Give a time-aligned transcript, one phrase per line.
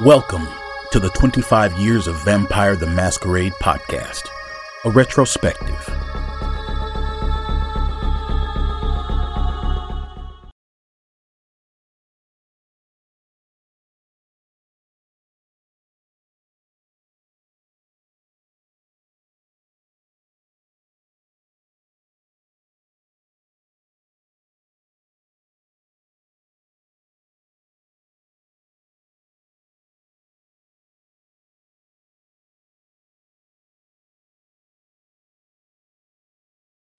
[0.00, 0.48] Welcome
[0.90, 4.28] to the 25 Years of Vampire the Masquerade podcast,
[4.84, 5.88] a retrospective.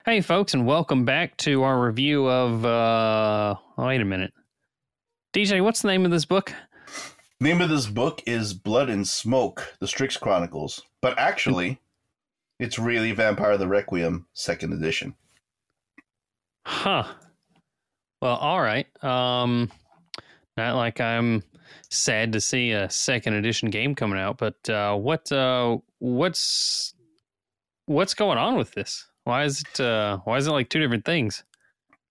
[0.06, 2.64] Hey, folks, and welcome back to our review of.
[2.64, 4.34] Uh, oh, wait a minute,
[5.34, 5.64] DJ.
[5.64, 6.54] What's the name of this book?
[7.40, 11.82] Name of this book is Blood and Smoke: The Strix Chronicles, but actually,
[12.60, 15.16] it's really Vampire the Requiem Second Edition.
[16.68, 17.06] Huh.
[18.22, 18.86] Well, all right.
[19.04, 19.72] Um,
[20.56, 21.42] not like I'm
[21.90, 26.94] sad to see a second edition game coming out, but uh, what uh, what's
[27.88, 29.08] what's going on with this?
[29.26, 31.44] Why is it uh why is it like two different things?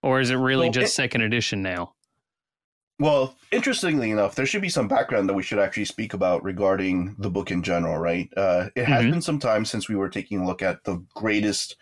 [0.03, 1.95] Or is it really Well, just it- second edition now?
[3.01, 7.17] Well, interestingly enough, there should be some background that we should actually speak about regarding
[7.19, 8.29] the book in general, right?
[8.37, 9.11] Uh, it has Mhm.
[9.11, 11.77] been some time since we were taking a look at the greatest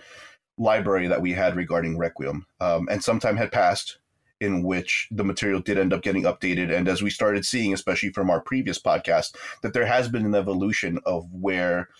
[0.57, 3.99] library that we had regarding Requiem, um, and some time had passed
[4.41, 6.75] in which the material did end up getting updated.
[6.75, 10.35] And as we started seeing, especially from our previous podcast, that there has been an
[10.35, 11.91] evolution of where,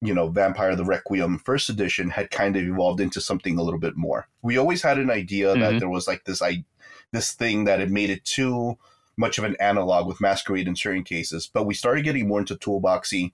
[0.00, 3.80] you know, Vampire the Requiem first edition had kind of evolved into something a little
[3.80, 4.28] bit more.
[4.42, 5.78] We always had an idea that Mhm.
[5.80, 6.64] there was like this I
[7.12, 8.76] this thing that had made it too
[9.16, 12.56] much of an analog with Masquerade in certain cases, but we started getting more into
[12.56, 13.30] toolboxy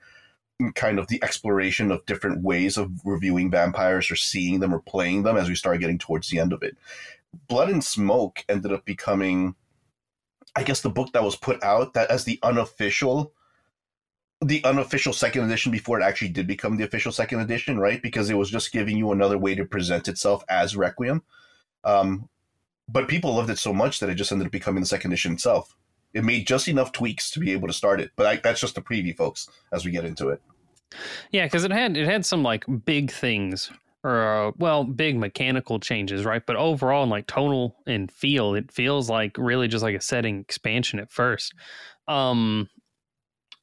[0.75, 5.23] kind of the exploration of different ways of reviewing vampires or seeing them or playing
[5.23, 6.77] them as we started getting towards the end of it.
[7.49, 9.55] Blood and Smoke ended up becoming
[10.57, 13.33] I guess the book that was put out that as the unofficial
[14.43, 18.03] the unofficial second edition before it actually did become the official second edition, right?
[18.03, 21.23] Because it was just giving you another way to present itself as Requiem.
[21.85, 22.29] Um,
[22.89, 25.35] but people loved it so much that it just ended up becoming the second edition
[25.35, 25.77] itself.
[26.15, 28.79] It made just enough tweaks to be able to start it, but I, that's just
[28.79, 29.49] a preview, folks.
[29.73, 30.41] As we get into it,
[31.31, 33.71] Yeah, because it had it had some like big things
[34.03, 36.45] or uh, well, big mechanical changes, right?
[36.45, 40.41] But overall, in like tonal and feel, it feels like really just like a setting
[40.41, 41.53] expansion at first.
[42.09, 42.69] Um,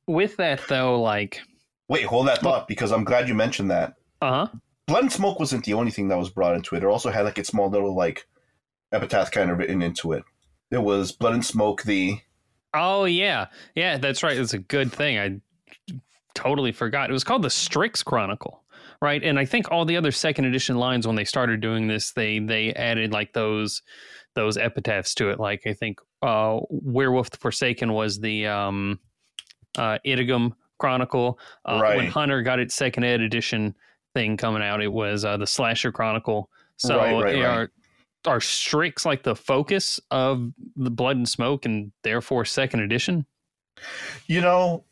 [0.07, 1.41] with that though, like,
[1.87, 3.95] wait, hold that thought because I'm glad you mentioned that.
[4.21, 4.57] uh huh.
[4.87, 6.83] Blood and Smoke wasn't the only thing that was brought into it.
[6.83, 8.25] It also had like its small little like
[8.93, 10.23] epitaph kind of written into it.
[10.71, 12.19] There was Blood and Smoke, the
[12.73, 14.37] Oh yeah, yeah, that's right.
[14.37, 15.19] It's a good thing.
[15.19, 15.41] I
[16.35, 17.09] totally forgot.
[17.09, 18.63] It was called the Strix Chronicle,
[19.01, 19.23] right?
[19.23, 22.39] And I think all the other second edition lines when they started doing this, they
[22.39, 23.81] they added like those
[24.35, 25.39] those epitaphs to it.
[25.39, 28.99] Like I think uh, Werewolf the Forsaken was the um,
[29.77, 31.39] uh, Idigam Chronicle.
[31.65, 33.75] Uh, When Hunter got its second ed edition
[34.13, 36.49] thing coming out, it was uh, the Slasher Chronicle.
[36.77, 37.45] So Right, right, right.
[37.45, 37.71] are
[38.25, 43.25] are Strix like the focus of the Blood and Smoke, and therefore second edition?
[44.25, 44.83] You know,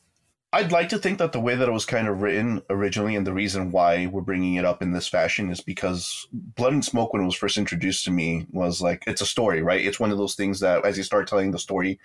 [0.54, 3.28] I'd like to think that the way that it was kind of written originally, and
[3.28, 7.12] the reason why we're bringing it up in this fashion is because Blood and Smoke,
[7.12, 9.86] when it was first introduced to me, was like it's a story, right?
[9.86, 12.00] It's one of those things that as you start telling the story,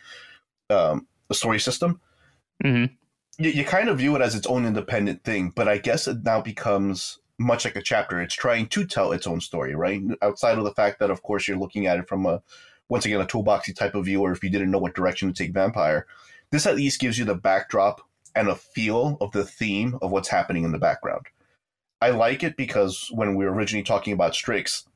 [0.68, 2.00] um, the story system,
[2.62, 2.84] hmm
[3.40, 5.52] you, you kind of view it as its own independent thing.
[5.54, 8.20] But I guess it now becomes much like a chapter.
[8.20, 10.02] It's trying to tell its own story, right?
[10.22, 12.42] Outside of the fact that, of course, you're looking at it from a
[12.88, 15.34] once again a toolboxy type of view, or if you didn't know what direction to
[15.34, 16.06] take Vampire,
[16.50, 18.00] this at least gives you the backdrop
[18.34, 21.26] and a feel of the theme of what's happening in the background.
[22.02, 24.86] I like it because when we were originally talking about Strix,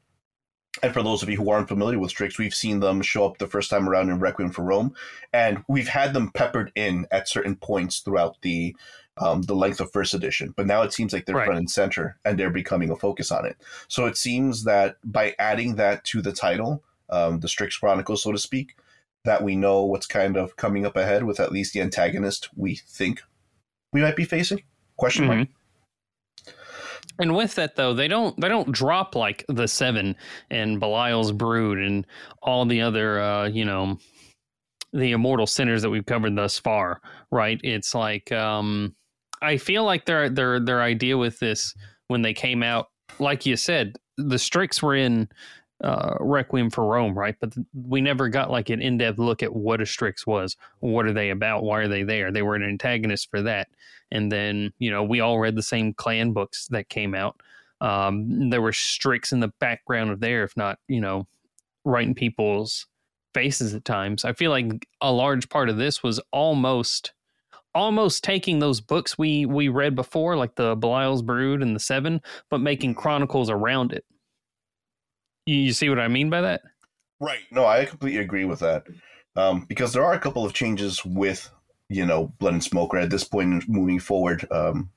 [0.83, 3.39] and for those of you who aren't familiar with Strix, we've seen them show up
[3.39, 4.95] the first time around in Requiem for Rome,
[5.33, 8.75] and we've had them peppered in at certain points throughout the
[9.17, 10.53] um, the length of first edition.
[10.57, 11.45] But now it seems like they're Right.
[11.47, 13.57] front and center, and they're becoming a focus on it.
[13.87, 18.33] So it seems that by adding that to the title, um, the Strix Chronicles, so
[18.33, 18.77] to speak,
[19.25, 22.75] that we know what's kind of coming up ahead with at least the antagonist we
[22.75, 23.23] think
[23.93, 24.63] we might be facing.
[24.97, 25.49] Question mark.
[27.19, 30.17] And with that though, they don't they don't drop like the seven
[30.51, 32.07] and Belial's brood and
[32.43, 33.99] all the other uh, you know
[34.93, 37.61] the immortal sinners that we've covered thus far, right?
[37.63, 38.95] It's like um
[39.43, 41.75] I feel like their their their idea with this
[42.09, 42.87] when they came out,
[43.19, 45.29] like you said, the Strix were in
[45.83, 47.35] uh, Requiem for Rome, right?
[47.41, 50.57] But we never got like an in depth look at what a Strix was.
[50.81, 51.65] What are they about?
[51.65, 52.31] Why are they there?
[52.31, 53.69] They were an antagonist for that.
[54.11, 57.41] And then, you know, we all read the same clan books that came out.
[57.81, 61.27] Um, there were Strix in the background of there, if not, you know,
[61.85, 62.87] right in people's
[63.35, 64.25] faces at times.
[64.25, 67.13] I feel like a large part of this was almost
[67.75, 72.23] almost taking those books we we read before, like the Belial's Brood and the Seven,
[72.49, 74.05] but making chronicles around it.
[75.47, 76.63] You, see what I mean by that?
[77.21, 77.41] Right.
[77.51, 78.87] No, I completely agree with that.
[79.37, 81.51] Um, because there are a couple of changes with,
[81.89, 82.93] you know, Blood and Smoke.
[82.93, 84.91] Right at this point, moving forward, um,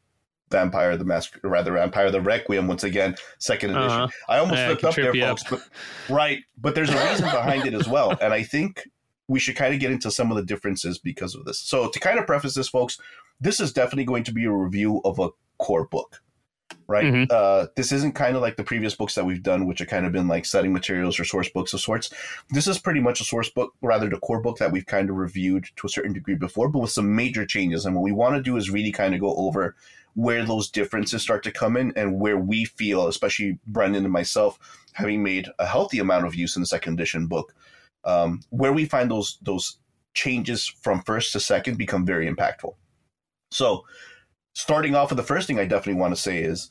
[0.50, 2.68] Vampire the Mask, rather Vampire the Requiem.
[2.68, 4.02] Once again, second edition.
[4.02, 4.08] Uh-huh.
[4.30, 5.44] I almost yeah, up there, folks.
[5.44, 5.50] Up.
[5.50, 8.88] But right, but there's a reason behind it as well, and I think
[9.28, 11.60] we should kind of get into some of the differences because of this.
[11.60, 12.98] So to kind of preface this, folks,
[13.42, 15.30] this is definitely going to be a review of a
[15.60, 16.22] core book
[16.88, 17.06] right?
[17.06, 17.24] Mm-hmm.
[17.30, 20.06] Uh, this isn't kind of like the previous books that we've done, which have kind
[20.06, 22.14] of been like setting materials or source books of sorts.
[22.50, 25.18] This is pretty much a source book, rather the core book that we've kind of
[25.18, 27.86] reviewed to a certain degree before, but with some major changes.
[27.86, 29.76] And what we want to do is really kind of go over
[30.16, 34.58] where those differences start to come in and where we feel, especially Brendan and myself,
[34.94, 37.54] having made a healthy amount of use in the second edition book,
[38.04, 39.78] um, where we find those those
[40.16, 42.74] changes from first to second become very impactful.
[43.52, 43.86] So
[44.56, 46.68] starting off with the first thing I definitely want to say is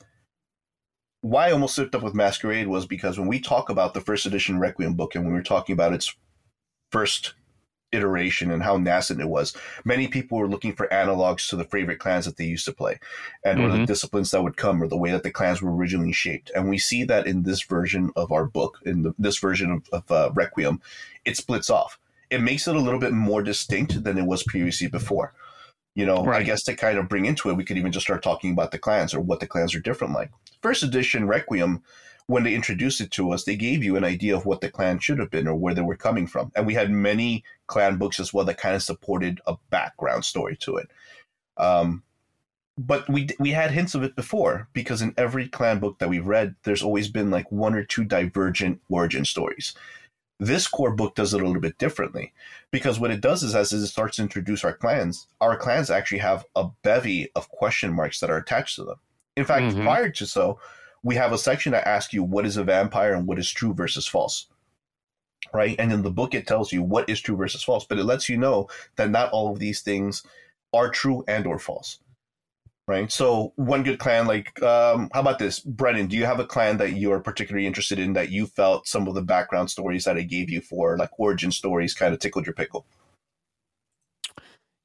[1.29, 4.25] why I almost slipped up with Masquerade was because when we talk about the first
[4.25, 6.15] edition Requiem book and when we were talking about its
[6.91, 7.33] first
[7.91, 11.99] iteration and how nascent it was, many people were looking for analogs to the favorite
[11.99, 12.99] clans that they used to play
[13.43, 13.73] and mm-hmm.
[13.73, 16.49] or the disciplines that would come or the way that the clans were originally shaped.
[16.55, 19.89] And we see that in this version of our book, in the, this version of,
[19.91, 20.81] of uh, Requiem,
[21.25, 21.99] it splits off.
[22.29, 25.33] It makes it a little bit more distinct than it was previously before.
[25.95, 26.41] You know, right.
[26.41, 28.71] I guess to kind of bring into it, we could even just start talking about
[28.71, 30.29] the clans or what the clans are different like.
[30.61, 31.83] First edition Requiem,
[32.27, 34.99] when they introduced it to us, they gave you an idea of what the clan
[34.99, 36.51] should have been or where they were coming from.
[36.55, 40.57] And we had many clan books as well that kind of supported a background story
[40.57, 40.89] to it.
[41.57, 42.03] Um,
[42.77, 46.27] but we we had hints of it before because in every clan book that we've
[46.27, 49.73] read, there's always been like one or two divergent origin stories.
[50.39, 52.33] This core book does it a little bit differently
[52.69, 56.19] because what it does is as it starts to introduce our clans, our clans actually
[56.19, 58.99] have a bevy of question marks that are attached to them.
[59.37, 59.83] In fact, mm-hmm.
[59.83, 60.59] prior to so,
[61.03, 63.73] we have a section that asks you what is a vampire and what is true
[63.73, 64.47] versus false.
[65.53, 65.75] Right?
[65.79, 68.27] And in the book it tells you what is true versus false, but it lets
[68.27, 68.67] you know
[68.97, 70.23] that not all of these things
[70.73, 71.99] are true and or false
[72.87, 73.11] right?
[73.11, 76.07] So one good clan, like um, how about this, Brennan?
[76.07, 79.13] Do you have a clan that you're particularly interested in that you felt some of
[79.13, 82.53] the background stories that I gave you for, like origin stories, kind of tickled your
[82.53, 82.85] pickle?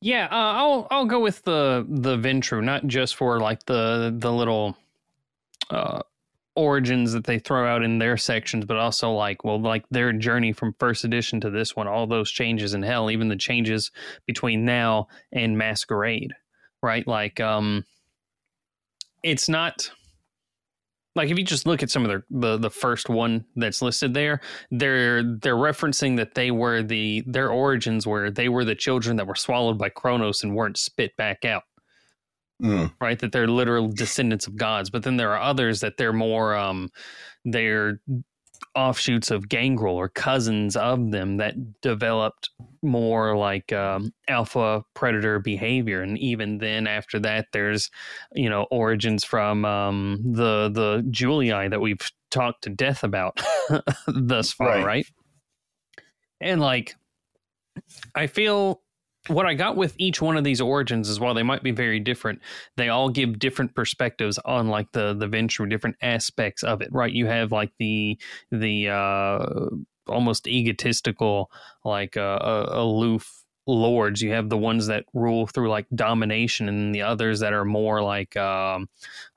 [0.02, 4.32] Yeah, uh, I'll I'll go with the the Ventrue, not just for like the the
[4.32, 4.76] little
[5.70, 6.02] uh,
[6.56, 10.52] origins that they throw out in their sections, but also like well, like their journey
[10.52, 13.92] from first edition to this one, all those changes in hell, even the changes
[14.26, 16.32] between now and Masquerade,
[16.82, 17.06] right?
[17.06, 17.84] Like um,
[19.22, 19.88] it's not
[21.14, 24.14] like if you just look at some of their the the first one that's listed
[24.14, 29.16] there they're they're referencing that they were the their origins were they were the children
[29.16, 31.64] that were swallowed by Kronos and weren't spit back out.
[32.62, 32.92] Mm.
[33.00, 33.18] right?
[33.18, 34.88] That they're literal descendants of gods.
[34.88, 36.90] But then there are others that they're more um
[37.44, 38.00] they're
[38.74, 42.50] offshoots of Gangrel or cousins of them that developed
[42.82, 46.02] more like um, alpha predator behavior.
[46.02, 47.90] And even then, after that, there's
[48.34, 53.40] you know origins from um, the the Julii that we've talked to death about
[54.06, 54.84] thus far, right.
[54.84, 55.06] right?
[56.40, 56.96] And like,
[58.14, 58.81] I feel
[59.28, 62.00] what I got with each one of these origins is while they might be very
[62.00, 62.40] different,
[62.76, 66.88] they all give different perspectives on like the the Ventrue, different aspects of it.
[66.92, 67.12] Right?
[67.12, 68.18] You have like the
[68.50, 69.66] the uh,
[70.08, 71.50] almost egotistical,
[71.84, 74.20] like uh, uh, aloof lords.
[74.20, 78.02] You have the ones that rule through like domination, and the others that are more
[78.02, 78.88] like um,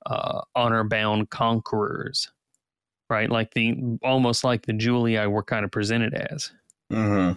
[0.06, 2.32] uh, honor bound conquerors.
[3.08, 3.30] Right?
[3.30, 6.52] Like the almost like the Julii were kind of presented as.
[6.90, 7.34] Hmm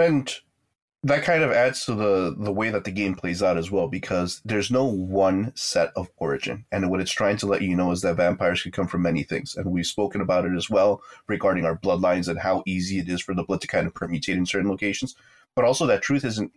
[0.00, 0.40] and
[1.02, 3.88] that kind of adds to the the way that the game plays out as well
[3.88, 6.66] because there's no one set of origin.
[6.70, 9.22] And what it's trying to let you know is that vampires can come from many
[9.22, 9.56] things.
[9.56, 13.22] And we've spoken about it as well regarding our bloodlines and how easy it is
[13.22, 15.16] for the blood to kind of permutate in certain locations.
[15.54, 16.52] But also that truth isn't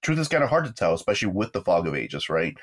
[0.00, 2.56] truth is kind of hard to tell especially with the fog of ages right?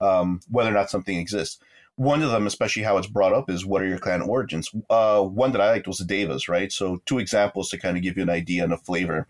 [0.00, 1.58] Um, whether or not something exists.
[1.96, 4.70] One of them especially how it's brought up is what are your clan origins?
[4.88, 6.70] Uh, one that i liked was the Daevas right?
[6.70, 9.26] So two examples to kind of give you an idea and a flavor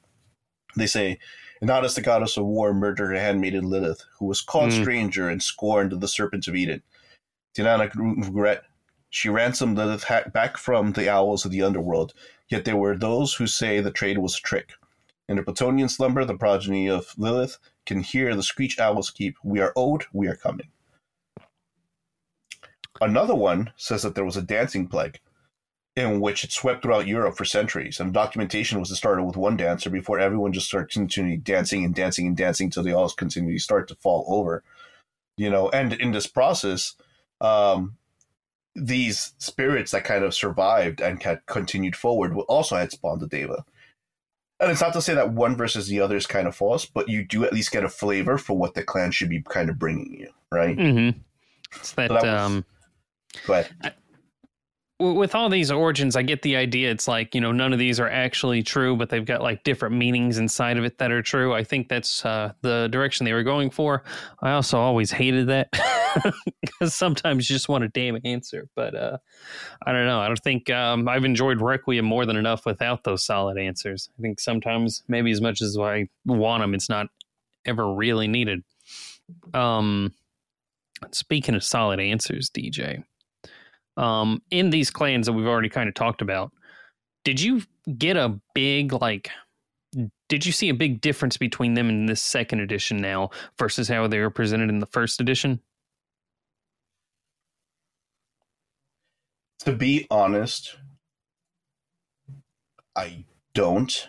[0.77, 1.19] they say,
[1.61, 4.81] Not as the goddess of war, murdered her handmaiden Lilith, who was called mm.
[4.81, 6.83] stranger and scorned of the serpents of Eden.
[7.57, 8.65] Inanna regret.
[9.11, 12.15] She ransomed Lilith back from the owls of the underworld,
[12.49, 14.73] yet there were those who say the trade was a trick.
[15.29, 19.61] In the Plutonian slumber, the progeny of Lilith can hear the screech owls keep, We
[19.61, 20.71] are owed, we are coming.
[23.01, 25.21] Another one says that there was a dancing plague
[26.01, 28.01] in which it swept throughout Europe for centuries.
[28.01, 31.95] And documentation was to start with one dancer before everyone just started continuing dancing and
[31.95, 34.63] dancing and dancing until they all continually start to fall over.
[35.37, 36.95] You know, and in this process,
[37.41, 37.97] um,
[38.75, 43.27] these spirits that kind of survived and had continued forward will also had spawned the
[43.27, 43.65] Daeva.
[44.61, 47.09] And it's not to say that one versus the other is kind of false, but
[47.09, 49.79] you do at least get a flavor for what the clan should be kind of
[49.79, 50.77] bringing you, right?
[50.77, 51.19] Mm-hmm.
[51.77, 52.65] It's that, so that was, um,
[53.47, 53.95] go ahead
[55.01, 56.91] with all these origins, I get the idea.
[56.91, 59.97] It's like you know none of these are actually true, but they've got like different
[59.97, 61.55] meanings inside of it that are true.
[61.55, 64.05] I think that's uh, the direction they were going for.
[64.43, 65.71] I also always hated that
[66.61, 68.69] because sometimes you just want a damn answer.
[68.77, 69.19] But uh,
[69.85, 70.21] I don't know.
[70.21, 74.11] I don't think um, I've enjoyed Requiem more than enough without those solid answers.
[74.19, 77.07] I think sometimes maybe as much as I want them, it's not
[77.65, 78.63] ever really needed.
[79.55, 80.13] Um,
[81.13, 83.05] speaking of solid answers, DJ
[84.01, 86.53] um, in these clans that we've already kind of talked about,
[87.23, 87.63] did you
[87.99, 89.31] get a big like?
[90.29, 94.07] Did you see a big difference between them in this second edition now versus how
[94.07, 95.61] they were presented in the first edition?
[99.61, 100.77] To be honest,
[102.97, 104.09] I don't.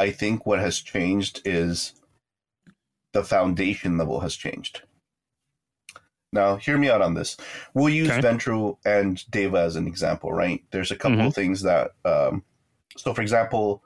[0.00, 1.94] I think what has changed is
[3.12, 4.82] the foundation level has changed.
[6.32, 7.36] Now, hear me out on this.
[7.74, 8.20] We'll use okay.
[8.20, 10.62] Ventrue and Daeva as an example, right?
[10.70, 11.28] There's a couple mm-hmm.
[11.28, 12.44] of things that, um,
[12.96, 13.82] so for example,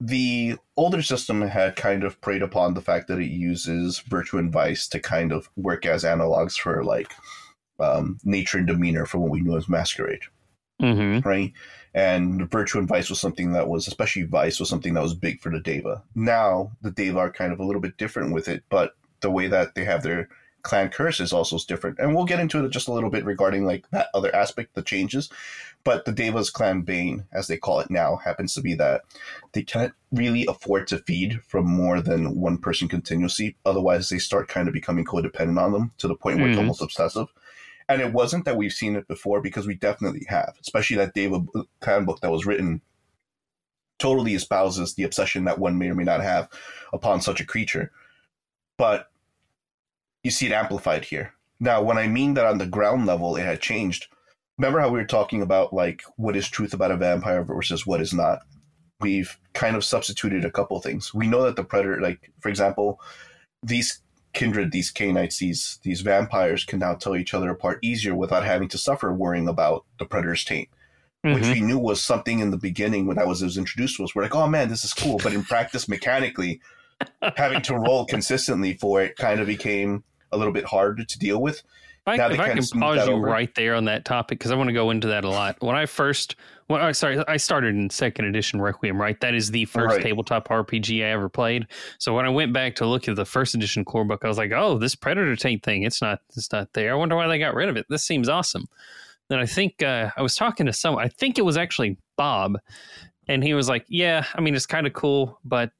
[0.00, 4.52] the older system had kind of preyed upon the fact that it uses virtue and
[4.52, 7.12] vice to kind of work as analogs for like
[7.80, 10.22] um, nature and demeanor for what we knew as masquerade,
[10.80, 11.28] mm-hmm.
[11.28, 11.52] right?
[11.94, 15.40] And virtue and vice was something that was, especially vice, was something that was big
[15.40, 16.02] for the Daeva.
[16.14, 19.48] Now the Daeva are kind of a little bit different with it, but the way
[19.48, 20.28] that they have their
[20.68, 23.64] clan curse is also different and we'll get into it just a little bit regarding
[23.64, 25.30] like that other aspect the changes
[25.82, 29.00] but the Daeva's clan bane as they call it now happens to be that
[29.52, 34.48] they can't really afford to feed from more than one person continuously otherwise they start
[34.48, 36.50] kind of becoming codependent on them to the point where mm.
[36.50, 37.28] it's almost obsessive
[37.88, 41.46] and it wasn't that we've seen it before because we definitely have especially that Daeva
[41.80, 42.82] clan book that was written
[43.98, 46.46] totally espouses the obsession that one may or may not have
[46.92, 47.90] upon such a creature
[48.76, 49.10] but
[50.28, 51.32] you see it amplified here.
[51.58, 54.08] Now, when I mean that on the ground level it had changed,
[54.58, 58.02] remember how we were talking about like what is truth about a vampire versus what
[58.02, 58.40] is not?
[59.00, 61.14] We've kind of substituted a couple things.
[61.14, 63.00] We know that the predator, like for example,
[63.62, 64.02] these
[64.34, 68.68] kindred, these Cainites, these these vampires can now tell each other apart easier without having
[68.68, 70.68] to suffer worrying about the predator's taint.
[71.24, 71.34] Mm-hmm.
[71.34, 74.14] Which we knew was something in the beginning when that was, was introduced to us.
[74.14, 75.18] We're like, oh man, this is cool.
[75.22, 76.60] But in practice, mechanically,
[77.36, 81.40] having to roll consistently for it kind of became a little bit harder to deal
[81.40, 81.62] with.
[82.14, 83.26] If I, if I can pause you over.
[83.26, 85.56] right there on that topic because I want to go into that a lot.
[85.60, 86.36] When I first,
[86.68, 88.98] when I sorry, I started in second edition Requiem.
[88.98, 90.02] Right, that is the first right.
[90.02, 91.66] tabletop RPG I ever played.
[91.98, 94.38] So when I went back to look at the first edition core book, I was
[94.38, 96.92] like, "Oh, this Predator taint thing, it's not, it's not there.
[96.92, 97.86] I wonder why they got rid of it.
[97.90, 98.66] This seems awesome."
[99.28, 101.04] Then I think uh, I was talking to someone.
[101.04, 102.58] I think it was actually Bob,
[103.26, 105.72] and he was like, "Yeah, I mean, it's kind of cool, but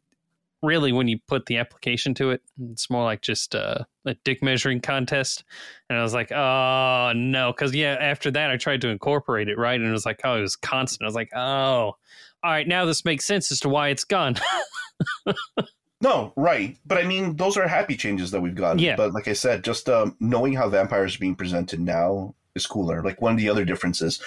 [0.63, 4.43] really when you put the application to it it's more like just uh, a dick
[4.43, 5.45] measuring contest.
[5.89, 7.53] And i was like oh no.
[7.53, 9.79] Because yeah after that i tried to incorporate it right?
[9.79, 11.03] And it was like oh it was constant.
[11.03, 11.97] I was like oh
[12.43, 14.37] all right now this makes sense as to why it's gone.
[16.01, 16.77] No right.
[16.87, 18.79] But i mean those are happy changes that we've gotten.
[18.79, 18.95] Yeah.
[18.95, 23.03] But like i said just um, knowing how vampires are being presented now is cooler.
[23.03, 24.23] Like one of the other differences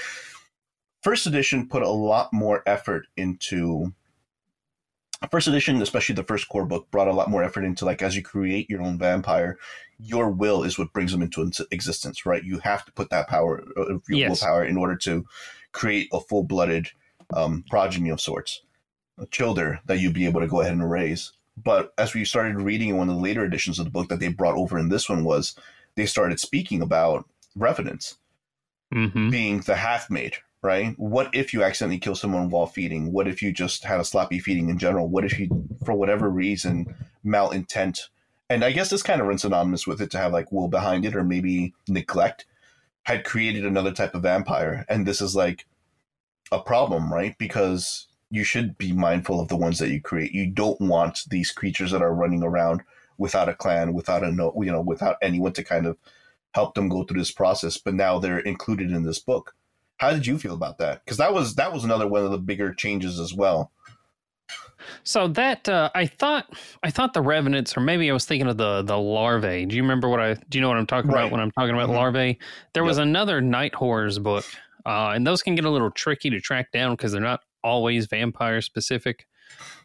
[1.01, 3.93] first edition put a lot more effort into
[5.27, 8.15] first edition, especially the first core book, brought a lot more effort into like as
[8.15, 9.57] you create your own vampire,
[9.99, 12.43] your will is what brings them into existence, right?
[12.43, 14.41] You have to put that power, uh, your yes.
[14.41, 15.25] willpower, in order to
[15.71, 16.87] create a full blooded
[17.33, 18.63] um, progeny of sorts,
[19.19, 21.33] a childer that you'd be able to go ahead and raise.
[21.55, 24.19] But as we started reading in one of the later editions of the book that
[24.19, 25.55] they brought over in this one was
[25.95, 28.17] they started speaking about revenants
[28.93, 29.29] mm-hmm.
[29.29, 30.93] being the half made, right?
[30.97, 33.11] What if you accidentally kill someone while feeding?
[33.11, 35.07] What if you just had a sloppy feeding in general?
[35.07, 36.93] What if you, for whatever reason,
[37.25, 38.09] malintent?
[38.49, 41.05] And I guess this kind of runs synonymous with it to have like will behind
[41.05, 42.45] it or maybe neglect
[43.03, 44.85] had created another type of vampire.
[44.87, 45.65] And this is like
[46.51, 47.35] a problem, right?
[47.37, 50.31] Because you should be mindful of the ones that you create.
[50.31, 52.81] You don't want these creatures that are running around
[53.17, 55.97] without a clan, without a no, you know, without anyone to kind of
[56.53, 57.77] help them go through this process.
[57.77, 59.55] But now they're included in this book
[60.01, 61.05] how did you feel about that?
[61.05, 63.71] Because that was that was another one of the bigger changes as well.
[65.03, 66.53] So that uh, I thought
[66.83, 69.65] I thought the revenants, or maybe I was thinking of the the larvae.
[69.65, 70.33] Do you remember what I?
[70.33, 71.21] Do you know what I'm talking right.
[71.21, 71.97] about when I'm talking about mm-hmm.
[71.97, 72.39] larvae?
[72.73, 74.45] There was another night horrors book
[74.85, 78.07] uh, and those can get a little tricky to track down because they're not always
[78.07, 79.27] vampire specific,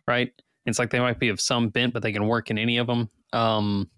[0.08, 0.32] right?
[0.64, 2.86] It's like they might be of some bent, but they can work in any of
[2.86, 3.10] them.
[3.32, 3.90] Um,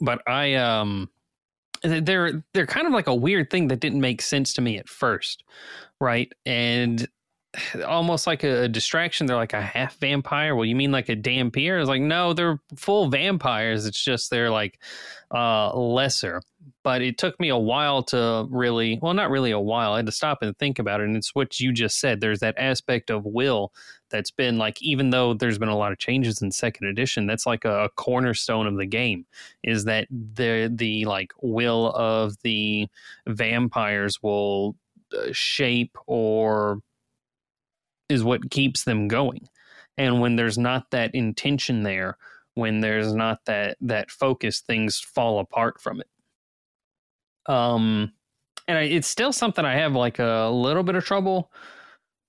[0.00, 1.10] but I um,
[1.84, 4.88] they're they're kind of like a weird thing that didn't make sense to me at
[4.88, 5.44] first,
[6.00, 6.32] right?
[6.46, 7.06] And
[7.86, 9.26] almost like a, distraction.
[9.26, 10.54] They're like a half vampire.
[10.54, 11.80] Well, you mean like a dhampir?
[11.80, 13.86] It's like no, they're full vampires.
[13.86, 14.80] It's just they're like
[15.32, 16.40] uh, lesser.
[16.82, 19.92] But it took me a while to really, well, not really a while.
[19.92, 21.04] I had to stop and think about it.
[21.04, 22.20] And it's what you just said.
[22.20, 23.72] There's that aspect of will
[24.14, 27.46] that's been like, even though there's been a lot of changes in second edition, that's
[27.46, 29.26] like a, a cornerstone of the game.
[29.64, 32.86] Is that the the like will of the
[33.26, 34.76] vampires will
[35.12, 36.80] uh, shape or
[38.08, 39.48] is what keeps them going.
[39.98, 42.16] And when there's not that intention there,
[42.54, 46.08] when there's not that that focus, things fall apart from it.
[47.52, 48.12] Um,
[48.68, 51.50] and I, it's still something I have like a little bit of trouble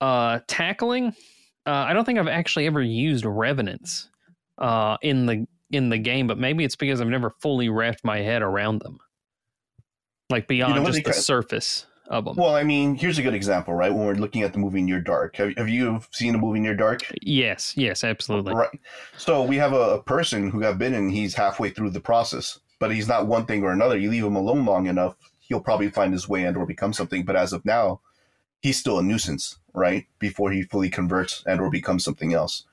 [0.02, 1.14] uh tackling.
[1.66, 4.10] Uh, I don't think I've actually ever used revenants
[4.58, 8.20] uh in the in the game, but maybe it's because I've never fully wrapped my
[8.20, 9.00] head around them,
[10.30, 12.36] like beyond you know, just the surface of them.
[12.36, 13.94] Well, I mean, here's a good example, right?
[13.94, 16.76] When we're looking at the movie Near Dark, have, have you seen the movie Near
[16.76, 17.02] Dark?
[17.22, 18.54] Yes, yes, absolutely.
[18.54, 18.80] Right.
[19.18, 21.10] So we have a, a person who got bitten.
[21.10, 23.98] He's halfway through the process, but he's not one thing or another.
[23.98, 27.26] You leave him alone long enough, he'll probably find his way and or become something.
[27.26, 28.02] But as of now,
[28.62, 30.06] he's still a nuisance, right?
[30.20, 32.66] Before he fully converts and or becomes something else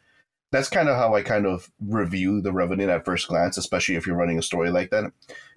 [0.52, 4.06] that's kind of how I kind of review the Revenant at first glance, especially if
[4.06, 5.10] you're running a story like that.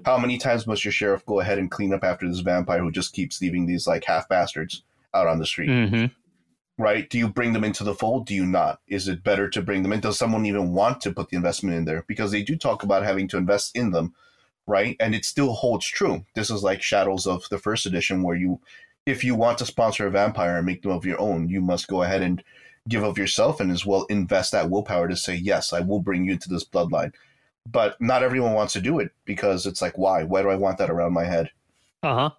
[0.06, 2.92] How many times must your sheriff go ahead and clean up after this vampire who
[2.92, 4.84] just keeps leaving these like half bastards
[5.14, 5.70] out on the street?
[5.70, 6.06] Mm-hmm.
[6.82, 7.10] Right?
[7.10, 8.26] Do you bring them into the fold?
[8.26, 8.80] Do you not?
[8.88, 10.00] Is it better to bring them in?
[10.00, 12.06] Does someone even want to put the investment in there?
[12.08, 14.14] Because they do talk about having to invest in them,
[14.66, 14.96] right?
[15.00, 16.26] And it still holds true.
[16.36, 18.62] This is like Shadows of the first edition, where you,
[19.06, 21.88] if you want to sponsor a vampire and make them of your own, you must
[21.88, 22.44] go ahead and
[22.88, 26.26] give of yourself and as well invest that willpower to say, yes, I will bring
[26.26, 27.14] you into this bloodline.
[27.72, 30.24] But not everyone wants to do it because it's like, why?
[30.24, 31.50] Why do I want that around my head?
[32.04, 32.30] Uh huh.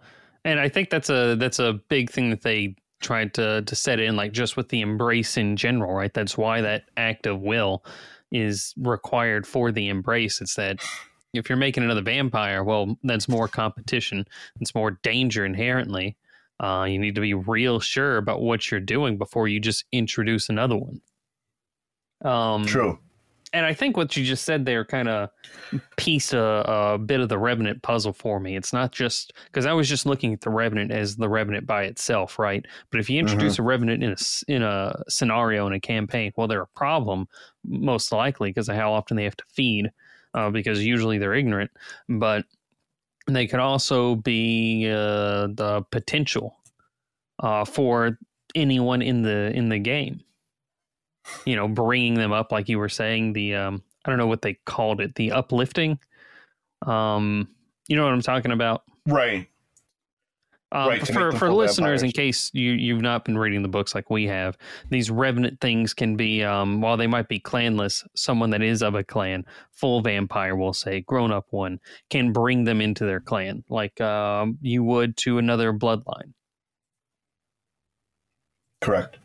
[0.44, 3.98] And I think that's a that's a big thing that they tried to to set
[3.98, 6.14] in, like just with the embrace in general, right?
[6.14, 7.84] That's why that act of will
[8.30, 10.40] is required for the embrace.
[10.40, 10.78] It's that
[11.32, 14.24] if you're making another vampire, well, that's more competition.
[14.60, 16.16] It's more danger inherently.
[16.58, 20.48] Uh, you need to be real sure about what you're doing before you just introduce
[20.48, 21.00] another one.
[22.24, 22.98] Um, True.
[23.52, 25.30] And I think what you just said there kind of
[25.96, 28.56] pieced a, a, bit of the Revenant puzzle for me.
[28.56, 31.84] It's not just because I was just looking at the Revenant as the Revenant by
[31.84, 32.64] itself, right?
[32.90, 33.62] But if you introduce mm-hmm.
[33.62, 34.16] a Revenant in a
[34.48, 37.28] in a scenario in a campaign, well, they're a problem
[37.64, 39.90] most likely because of how often they have to feed,
[40.34, 41.70] uh, because usually they're ignorant.
[42.08, 42.44] But
[43.26, 46.56] they could also be uh, the potential
[47.40, 48.18] uh, for
[48.54, 50.20] anyone in the in the game.
[51.44, 54.42] You know, bringing them up, like you were saying, the um, I don't know what
[54.42, 55.98] they called it, the uplifting.
[56.86, 57.48] Um,
[57.88, 59.48] you know what I'm talking about, right?
[60.76, 62.02] Um, right, for for listeners, vampires.
[62.02, 64.58] in case you you've not been reading the books like we have,
[64.90, 68.94] these revenant things can be, um, while they might be clanless, someone that is of
[68.94, 73.64] a clan, full vampire, we'll say, grown up one, can bring them into their clan,
[73.70, 76.34] like um, you would to another bloodline.
[78.82, 79.16] Correct.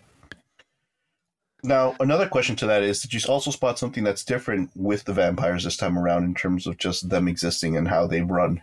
[1.63, 5.13] Now, another question to that is: Did you also spot something that's different with the
[5.13, 8.61] vampires this time around in terms of just them existing and how they run?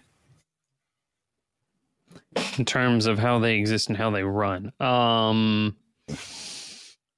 [2.59, 4.73] In terms of how they exist and how they run.
[4.81, 5.77] Um,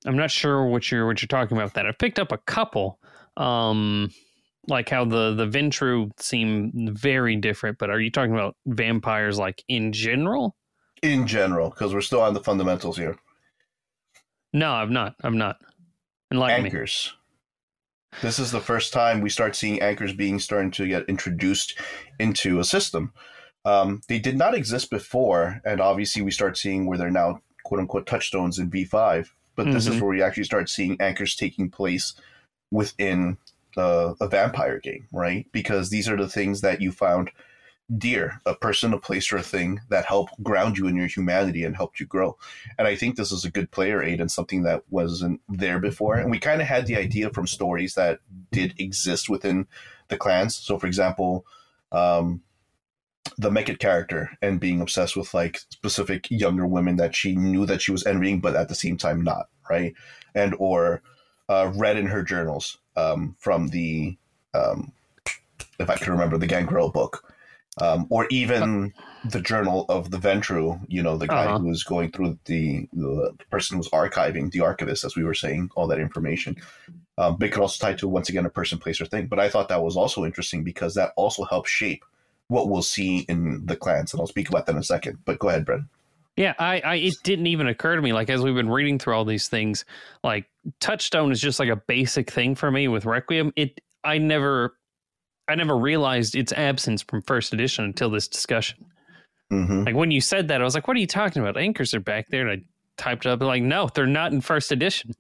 [0.07, 1.75] I'm not sure what you're what you're talking about.
[1.75, 2.99] That I've picked up a couple,
[3.37, 4.11] um,
[4.69, 7.79] like how the the Ventrue seem very different.
[7.79, 10.57] But are you talking about vampires like in general?
[11.03, 13.17] In general, because we're still on the fundamentals here.
[14.53, 15.15] No, I'm not.
[15.23, 15.57] I'm not.
[16.31, 17.15] Enlighten anchors.
[18.13, 18.19] Me.
[18.23, 21.79] This is the first time we start seeing anchors being starting to get introduced
[22.19, 23.13] into a system.
[23.65, 27.81] Um, they did not exist before, and obviously we start seeing where they're now quote
[27.81, 29.29] unquote touchstones in V5.
[29.57, 29.73] But mm-hmm.
[29.75, 30.01] this is mm-hmm.
[30.01, 32.15] where we actually start seeing anchors taking place
[32.71, 33.37] within
[33.77, 35.47] uh, a vampire game, right?
[35.53, 37.31] Because these are the things that you found
[37.99, 41.65] dear a person, a place, or a thing that help ground you in your humanity
[41.65, 42.37] and helped you grow.
[42.79, 46.17] And I think this is a good player aid and something that wasn't there before.
[46.17, 48.21] And we kind of had the idea from stories that
[48.53, 49.67] did exist within
[50.09, 50.55] the clans.
[50.57, 51.45] So, for example,
[51.93, 52.43] um,
[53.39, 57.83] the Mekhet character and being obsessed with like specific younger women that she knew that
[57.83, 59.95] she was envying, but at the same time not right,
[60.35, 61.03] and or
[61.49, 64.17] uh, read in her journals um, from the
[64.55, 64.93] um,
[65.79, 67.25] if I can remember the Gangrel book,
[67.81, 68.93] Um, or even
[69.31, 71.59] the journal of the Ventrue, you know, the guy Uh-huh.
[71.59, 75.35] who was going through the, the person who was archiving, the archivist, as we were
[75.35, 76.57] saying, all that information.
[77.17, 79.29] Um, but it could also tie to, once again, a person, place, or thing.
[79.29, 82.05] But I thought that was also interesting because that also helps shape
[82.51, 84.13] what we'll see in the clans.
[84.13, 85.19] And I'll speak about that in a second.
[85.25, 85.85] But go ahead, Brent.
[86.37, 89.15] Yeah, I, I it didn't even occur to me like as we've been reading through
[89.15, 89.85] all these things,
[90.25, 90.47] like
[90.81, 93.53] touchstone is just like a basic thing for me with Requiem.
[93.57, 94.75] It I never
[95.49, 98.85] I never realized its absence from first edition until this discussion.
[99.53, 99.85] Mm-hmm.
[99.85, 101.57] Like when you said that, I was like, "What are you talking about?
[101.57, 102.65] Anchors are back there." And I
[102.97, 105.13] typed up like, "No, they're not in first edition."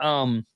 [0.00, 0.46] Um,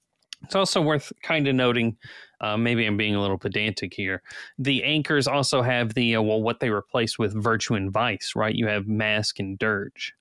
[0.42, 1.96] it's also worth kind of noting.
[2.40, 4.22] Uh, maybe I'm being a little pedantic here.
[4.58, 8.54] The anchors also have the uh, well, what they replaced with virtue and vice, right?
[8.54, 10.14] You have mask and dirge.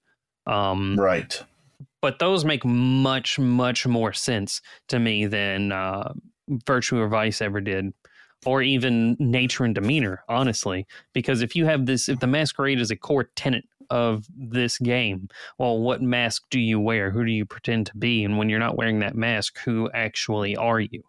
[0.48, 1.42] Um, Right.
[2.02, 6.14] but those make much much more sense to me than uh,
[6.66, 7.94] virtue or vice ever did
[8.46, 12.90] or even nature and demeanor honestly because if you have this if the masquerade is
[12.92, 15.28] a core tenet of this game
[15.58, 18.60] well what mask do you wear who do you pretend to be and when you're
[18.60, 21.04] not wearing that mask who actually are you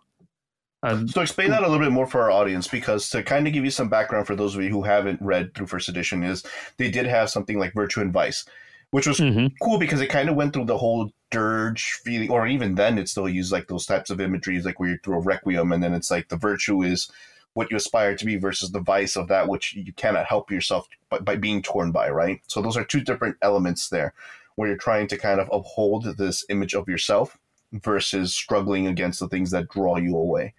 [0.83, 3.53] uh, So explain that a little bit more for our audience, because to kind of
[3.53, 6.43] give you some background for those of you who haven't read through first edition, is
[6.77, 8.45] they did have something like Virtue and Vice,
[8.91, 9.53] which was mhm.
[9.63, 13.09] cool because it kind of went through the whole dirge feeling, or even then it
[13.09, 15.95] still used like those types of imageries, like where you throw a requiem, and then
[15.95, 17.11] it's like the virtue is
[17.55, 20.89] what you aspire to be versus the vice of that which you cannot help yourself
[21.09, 22.41] by, by being torn by, right?
[22.47, 24.15] So those are two different elements there,
[24.55, 27.39] where you're trying to kind of uphold this image of yourself
[27.73, 30.55] versus struggling against the things that draw you away.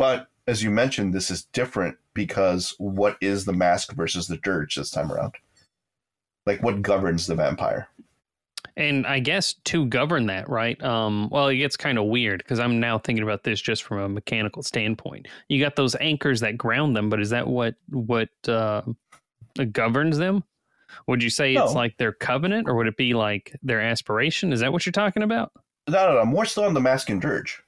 [0.00, 4.76] But as you mentioned, this is different because what is the mask versus the dirge
[4.76, 5.34] this time around?
[6.46, 7.86] Like what governs the vampire?
[8.78, 10.82] And I guess to govern that, right?
[10.82, 13.98] Um, well, it gets kind of weird because I'm now thinking about this just from
[13.98, 15.28] a mechanical standpoint.
[15.48, 18.80] You got those anchors that ground them, but is that what what uh,
[19.70, 20.44] governs them?
[21.08, 24.50] Would you say it's like their covenant, or would it be like their aspiration?
[24.54, 25.52] Is that what you're talking about?
[25.88, 26.24] No, no, no.
[26.24, 27.62] More still on the mask and dirge.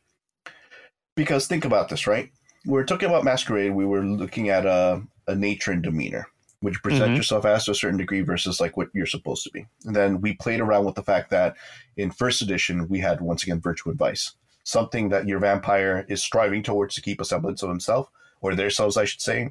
[1.14, 2.31] Because think about this, right?
[2.66, 3.75] We are talking about masquerade.
[3.75, 6.27] We were looking at a, a nature and demeanor,
[6.61, 7.16] which you present Mhm.
[7.16, 9.66] yourself as to a certain degree versus like what you're supposed to be.
[9.85, 11.57] And then we played around with the fact that
[11.96, 14.33] in first edition we had once again virtue and vice,
[14.64, 18.96] something that your vampire is striving towards to keep a semblance of himself or themselves,
[18.96, 19.51] I should say,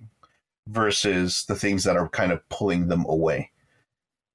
[0.67, 3.51] versus the things that are kind of pulling them away.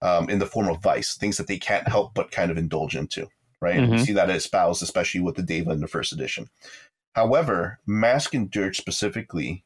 [0.03, 2.95] Um, in the form of vice, things that they can't help but kind of indulge
[2.95, 3.29] into
[3.63, 3.77] right?
[3.79, 6.51] And we see that espoused, especially with the Daeva in the first edition.
[7.17, 9.65] However, Mask and Dirge specifically,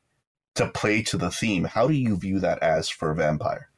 [0.55, 3.71] to play to the theme, how do you view that as for a vampire?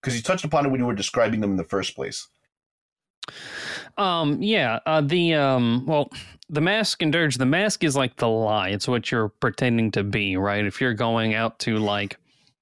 [0.00, 2.28] Because you touched upon it when you were describing them in the first place.
[3.98, 4.78] Um, yeah.
[4.86, 6.10] Uh, the um, well,
[6.48, 7.36] the mask and dirge.
[7.36, 8.70] The mask is like the lie.
[8.70, 10.64] It's what you're pretending to be, right?
[10.64, 12.16] If you're going out to like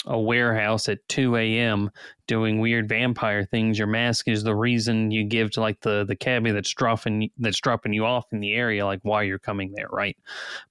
[0.09, 1.91] a warehouse at 2 a.m.
[2.27, 6.17] doing weird vampire things, your mask is the reason you give to like the the
[6.17, 9.89] cabbie that's dropping that's dropping you off in the area, like why you're coming there,
[9.91, 10.17] right?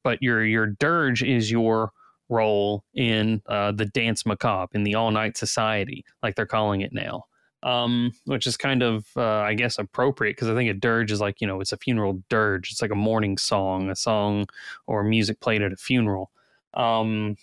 [0.04, 1.92] But your your dirge is your
[2.30, 6.92] role in uh, the dance macabre in the all night society, like they're calling it
[6.92, 7.24] now
[7.64, 11.20] um, which is kind of, uh, I guess, appropriate because I think a dirge is
[11.20, 12.72] like, you know, it's a funeral dirge.
[12.72, 14.48] It's like a mourning song, a song
[14.86, 16.32] or music played at a funeral.
[16.76, 17.36] Um,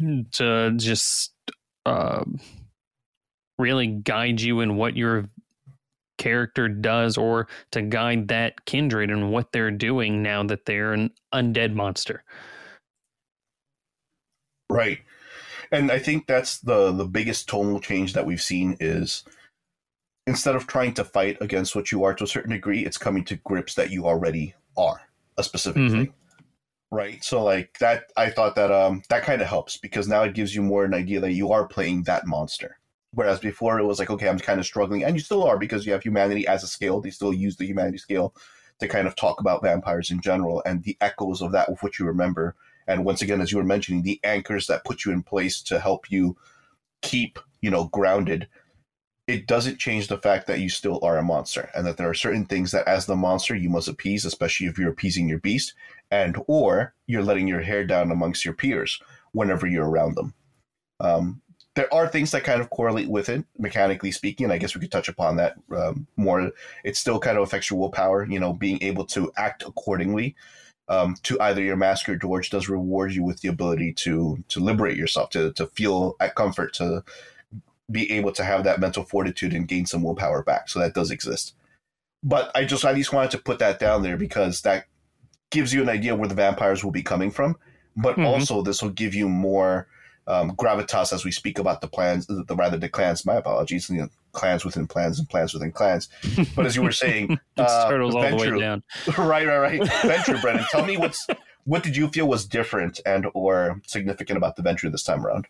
[0.32, 1.32] to just
[1.86, 2.24] uh,
[3.58, 5.28] really guide you in what your
[6.18, 11.10] character does or to guide that kindred and what they're doing now that they're an
[11.34, 12.22] undead monster.
[14.70, 15.00] Right.
[15.72, 19.24] And I think that's the the biggest tonal change that we've seen is
[20.26, 23.24] instead of trying to fight against what you are to a certain degree, it's coming
[23.24, 25.00] to grips that you already are
[25.38, 25.90] a specific Mhm.
[25.90, 26.14] thing.
[26.90, 27.22] Right.
[27.22, 30.54] So like that I thought that um that kind of helps because now it gives
[30.54, 32.78] you more an idea that you are playing that monster.
[33.12, 35.84] Whereas before it was like, okay, I'm kind of struggling, and you still are because
[35.84, 37.00] you have humanity as a scale.
[37.00, 38.34] They still use the humanity scale
[38.80, 41.98] to kind of talk about vampires in general and the echoes of that with what
[41.98, 45.22] you remember and once again as you were mentioning the anchors that put you in
[45.22, 46.36] place to help you
[47.02, 48.48] keep you know grounded
[49.30, 52.14] it doesn't change the fact that you still are a monster and that there are
[52.14, 55.74] certain things that as the monster you must appease especially if you're appeasing your beast
[56.10, 59.00] and or you're letting your hair down amongst your peers
[59.32, 60.34] whenever you're around them.
[60.98, 61.40] Um,
[61.76, 64.80] there are things that kind of correlate with it mechanically speaking and i guess we
[64.80, 66.50] could touch upon that um, more.
[66.84, 70.34] It still kind of affects your willpower you know being able to act accordingly
[70.90, 74.60] um, to either your mask or dirge does reward you with the ability to to
[74.60, 77.04] liberate yourself, to to feel at comfort, to
[77.90, 80.68] be able to have that mental fortitude and gain some willpower back.
[80.68, 81.54] So that does exist.
[82.22, 84.84] But I just at least wanted to put that down there because that
[85.50, 87.56] gives you an idea where the vampires will be coming from.
[87.96, 88.26] But Mhm.
[88.26, 89.88] also this will give you more
[90.26, 93.26] um, gravitas as we speak about the plans, the rather the clans.
[93.26, 96.08] My apologies, you know, clans within plans and plans within clans.
[96.54, 98.84] But as you were saying, uh, turtles all the way down.
[99.18, 99.80] Right, right, right.
[99.80, 100.64] Ventrue, Brennan.
[100.70, 101.26] Tell me what's
[101.64, 105.46] what did you feel was different and or significant about the Ventrue this time around?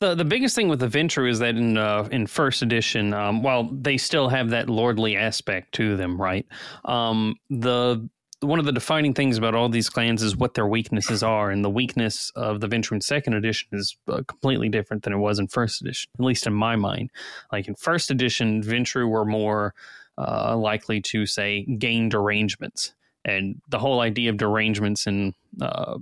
[0.00, 3.42] The the biggest thing with the Ventrue is that in uh, in first edition, um,
[3.42, 6.46] while they still have that lordly aspect to them, right?
[6.84, 8.06] Um, the
[8.40, 11.64] one of the defining things about all these clans is what their weaknesses are, and
[11.64, 15.38] the weakness of the Ventrue in second edition is uh, completely different than it was
[15.38, 17.10] in first edition, at least in my mind.
[17.50, 19.74] Like in first edition, Ventrue were more
[20.18, 22.92] uh, likely to say gain derangements,
[23.24, 25.32] and the whole idea of derangements in
[25.62, 25.96] uh,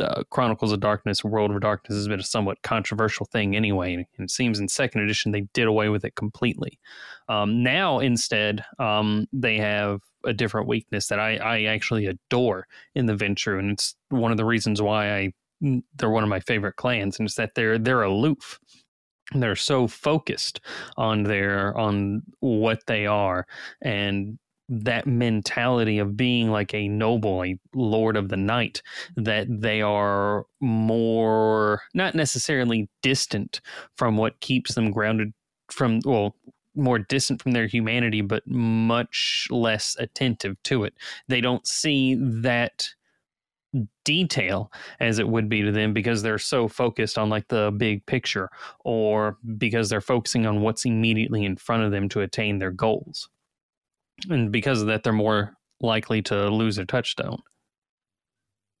[0.00, 3.94] uh, Chronicles of Darkness, World of Darkness has been a somewhat controversial thing anyway.
[3.94, 6.78] And it seems in second edition they did away with it completely.
[7.28, 13.06] Um, now, instead, um, they have a different weakness that I, I actually adore in
[13.06, 15.32] the Ventrue, and it's one of the reasons why I
[15.96, 18.58] they're one of my favorite clans, and it's that they're they're aloof.
[19.34, 20.60] They're so focused
[20.96, 23.46] on their on what they are,
[23.82, 28.82] and that mentality of being like a noble, a lord of the night,
[29.16, 33.60] that they are more not necessarily distant
[33.96, 35.32] from what keeps them grounded
[35.70, 36.34] from well
[36.76, 40.94] more distant from their humanity but much less attentive to it.
[41.28, 42.88] They don't see that
[44.04, 48.04] detail as it would be to them because they're so focused on like the big
[48.06, 48.48] picture
[48.84, 53.28] or because they're focusing on what's immediately in front of them to attain their goals
[54.30, 57.42] and because of that, they're more likely to lose their touchstone.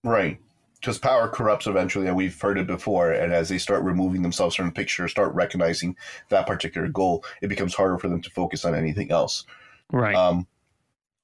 [0.02, 0.38] Right.
[0.80, 3.10] Because power corrupts eventually, and we've heard it before.
[3.10, 5.96] And as they start removing themselves from the picture, start recognizing
[6.28, 9.44] that particular goal, it becomes harder for them to focus on anything else.
[9.90, 10.14] Right.
[10.14, 10.46] Um,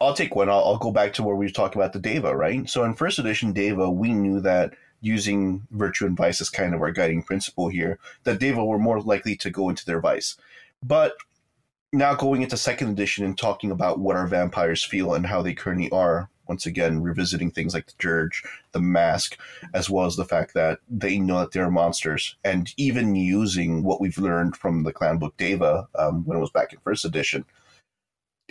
[0.00, 0.48] I'll take one.
[0.48, 2.68] I'll, I'll go back to where we were talking about the Daeva, right?
[2.70, 6.80] So in first edition Daeva, we knew that using virtue and vice as kind of
[6.80, 10.36] our guiding principle here, that Daeva were more likely to go into their vice.
[10.82, 11.14] But
[11.92, 15.54] now going into second edition and talking about what our vampires feel and how they
[15.54, 19.38] currently are once again revisiting things like the dirge the mask
[19.74, 22.36] as well as the fact that they know that they're monsters.
[22.44, 26.50] And even using what we've learned from the clan book Daeva um, when it was
[26.50, 27.44] back in first edition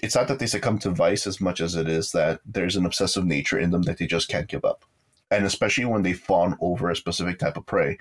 [0.02, 2.86] it's not that they succumb to vice as much as it is that there's an
[2.86, 4.86] obsessive nature in them that they just can't give up.
[5.32, 7.98] And especially when they fawn over a specific type of prey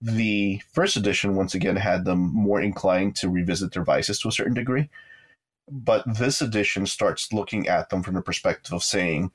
[0.00, 4.32] the first edition, once again, had them more inclined to revisit their vices to a
[4.32, 4.88] certain degree.
[5.70, 9.32] But this edition starts looking at them from the perspective of saying,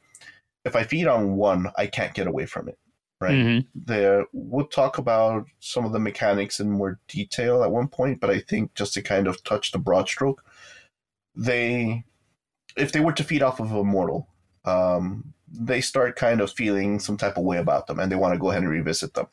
[0.65, 2.77] if I feed on one, I can't get away from it.
[3.21, 3.33] Right.
[3.33, 3.67] Mm-hmm.
[3.85, 8.29] There, we'll talk about some of the mechanics in more detail at one point, but
[8.29, 10.43] I think just to kind of touch the broad stroke,
[11.35, 12.03] they,
[12.75, 14.27] if they were to feed off of a mortal,
[14.65, 18.33] um, they start kind of feeling some type of way about them and they want
[18.33, 19.27] to go ahead and revisit them.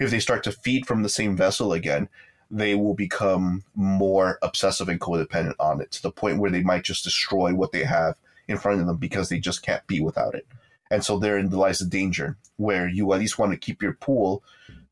[0.00, 2.08] If they start to feed from the same vessel again,
[2.50, 6.84] they will become more obsessive and codependent on it to the point where they might
[6.84, 8.16] just destroy what they have
[8.48, 10.46] in front of them because they just can't be without it.
[10.90, 14.42] And so therein lies the danger where you at least want to keep your pool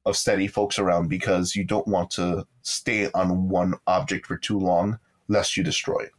[0.05, 4.59] of steady folks around because you don't want to stay on one object for too
[4.59, 6.13] long lest you destroy it.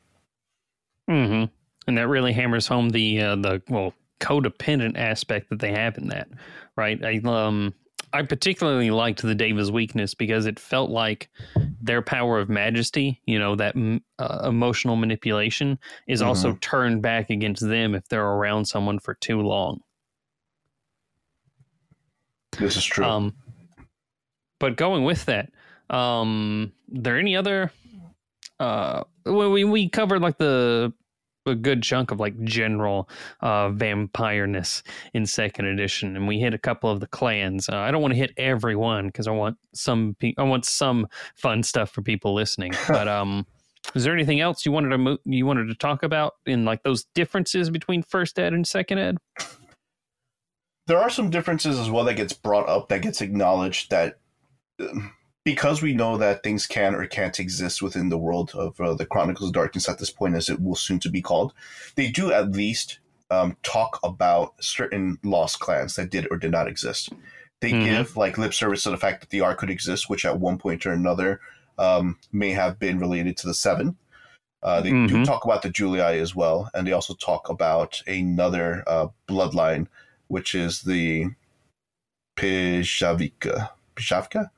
[1.09, 1.45] Mm-hmm.
[1.87, 6.07] And that really hammers home the uh, the well codependent aspect that they have in
[6.09, 6.27] that,
[6.75, 7.03] right?
[7.03, 7.73] I um
[8.13, 11.29] I particularly liked the Daeva's weakness because it felt like
[11.81, 13.75] their power of majesty, you know, that
[14.17, 15.77] uh, emotional manipulation
[16.07, 16.29] is mm-hmm.
[16.29, 19.81] also turned back against them if they're around someone for too long.
[22.57, 23.03] This is true.
[23.03, 23.35] Um,
[24.59, 25.51] but going with that,
[25.89, 27.71] um, there any other?
[28.59, 30.93] Uh, well, we we covered like the
[31.47, 33.09] a good chunk of like general
[33.41, 34.83] uh, vampireness
[35.13, 37.69] in second edition, and we hit a couple of the clans.
[37.69, 40.65] Uh, I don't want to hit every one because I want some pe- I want
[40.65, 42.73] some fun stuff for people listening.
[42.87, 43.45] but um,
[43.95, 46.83] is there anything else you wanted to mo- you wanted to talk about in like
[46.83, 49.17] those differences between first ed and second ed?
[50.87, 54.19] There are some differences as well that gets brought up that gets acknowledged that.
[54.79, 55.13] Um,
[55.47, 59.05] because we know that things can or can't exist within the world of uh, the
[59.05, 61.53] Chronicles of Darkness at this point, as it will soon to be called,
[61.95, 62.99] they do at least
[63.31, 67.13] um, talk about certain lost clans that did or did not exist.
[67.61, 67.85] They mm-hmm.
[67.85, 70.85] give like lip service to the fact that the Akhud exist, which at one point
[70.85, 71.39] or another
[71.77, 73.95] um, may have been related to the Seven.
[74.61, 75.07] Uh, they mm-hmm.
[75.07, 79.87] do talk about the Julii as well, and they also talk about another uh, bloodline,
[80.27, 81.27] which is the
[82.35, 83.69] Pijavika.
[83.95, 84.49] Pijavka?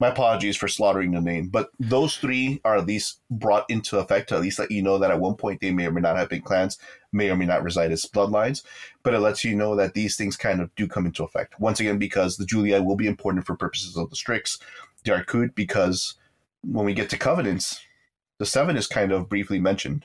[0.00, 4.28] My apologies for slaughtering the name, but those three are at least brought into effect
[4.28, 6.16] to at least let you know that at one point they may or may not
[6.16, 6.78] have been clans,
[7.12, 8.62] may or may not reside as bloodlines,
[9.02, 11.58] but it lets you know that these things kind of do come into effect.
[11.58, 14.58] Once again, because the Julii will be important for purposes of the Strix,
[15.04, 16.14] the Akhud, because
[16.62, 17.80] when we get to Covenants,
[18.38, 20.04] the Seven is kind of briefly mentioned.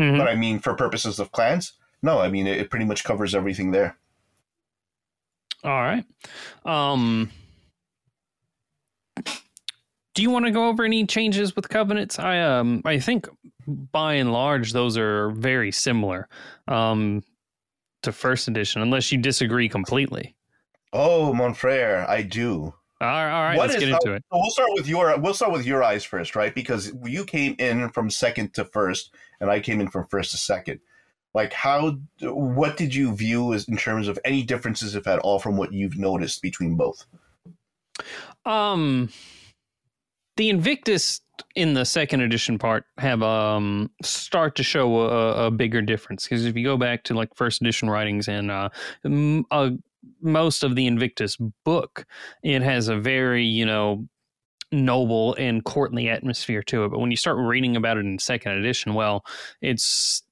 [0.00, 0.16] Mm-hmm.
[0.16, 3.34] But I mean, for purposes of clans, no, I mean, it, it pretty much covers
[3.34, 3.98] everything there.
[5.64, 6.04] All right.
[6.64, 7.30] Um,
[10.18, 12.18] do you want to go over any changes with covenants?
[12.18, 13.28] I um I think
[13.68, 16.28] by and large those are very similar
[16.66, 17.22] um
[18.02, 20.34] to first edition, unless you disagree completely.
[20.92, 22.74] Oh, Monfrere, I do.
[23.00, 24.24] All right, all right let's get into it.
[24.32, 26.52] We'll start with your we'll start with your eyes first, right?
[26.52, 30.36] Because you came in from second to first, and I came in from first to
[30.36, 30.80] second.
[31.32, 31.96] Like, how?
[32.22, 35.72] What did you view as in terms of any differences, if at all, from what
[35.72, 37.06] you've noticed between both?
[38.44, 39.10] Um,
[40.38, 41.20] the Invictus
[41.54, 46.46] in the second edition part have um start to show a, a bigger difference because
[46.46, 48.68] if you go back to like first edition writings and uh,
[49.50, 49.70] uh,
[50.22, 52.06] most of the Invictus book,
[52.42, 54.08] it has a very you know
[54.70, 56.90] noble and courtly atmosphere to it.
[56.90, 59.24] But when you start reading about it in second edition, well,
[59.60, 60.22] it's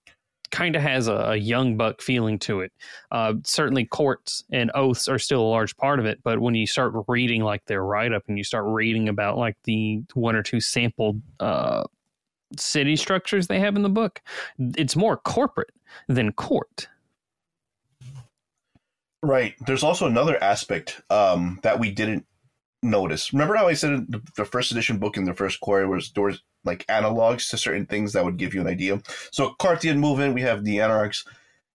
[0.50, 2.72] kind of has a, a, young buck feeling to it.
[3.10, 6.66] Uh, certainly, courts and oaths are still a large part of it, but when you
[6.66, 10.42] start reading like their write up and you start reading about like the one or
[10.42, 11.84] two sampled uh,
[12.56, 14.22] city structures they have in the book,
[14.58, 15.72] it's more corporate
[16.08, 16.88] than court.
[19.22, 19.54] Right.
[19.66, 22.26] There's also another aspect um, that we didn't
[22.82, 23.32] notice.
[23.32, 24.06] Remember how I said
[24.36, 28.12] the, first edition book in the first core was doors like analogs to certain things
[28.12, 29.00] that would give you an idea.
[29.30, 31.24] So Carthian movement, we have the Anarchs.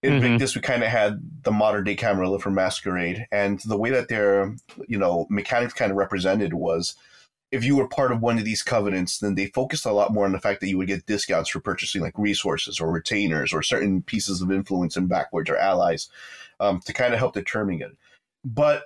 [0.04, 0.22] In mm-hmm.
[0.22, 4.08] Victus, we kind of had the modern day Camarilla for Masquerade, and the way that
[4.08, 4.56] their
[4.88, 6.96] you know mechanics kind of represented was
[7.52, 10.26] if you were part of one of these covenants, then they focused a lot more
[10.26, 13.62] on the fact that you would get discounts for purchasing like resources or retainers or
[13.62, 16.10] certain pieces of influence and backwards or allies
[16.60, 17.98] um, to kind of help determine it.
[18.46, 18.84] But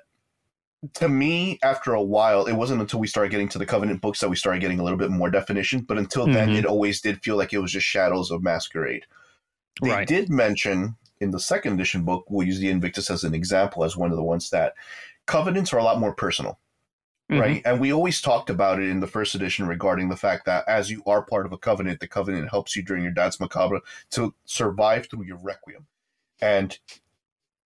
[0.93, 4.19] to me, after a while, it wasn't until we started getting to the Covenant books
[4.19, 5.81] that we started getting a little bit more definition.
[5.81, 6.33] But until mm-hmm.
[6.33, 9.05] then, it always did feel like it was just shadows of Masquerade.
[9.81, 10.07] They right.
[10.07, 13.97] did mention in the second edition book, we'll use the Invictus as an example, as
[13.97, 14.73] one of the ones that
[15.25, 16.59] covenants are a lot more personal.
[17.31, 17.41] Mm-hmm.
[17.41, 17.61] Right.
[17.65, 20.91] And we always talked about it in the first edition regarding the fact that as
[20.91, 24.35] you are part of a covenant, the covenant helps you during your Danse Macabre to
[24.45, 25.87] survive through your requiem.
[26.39, 26.77] And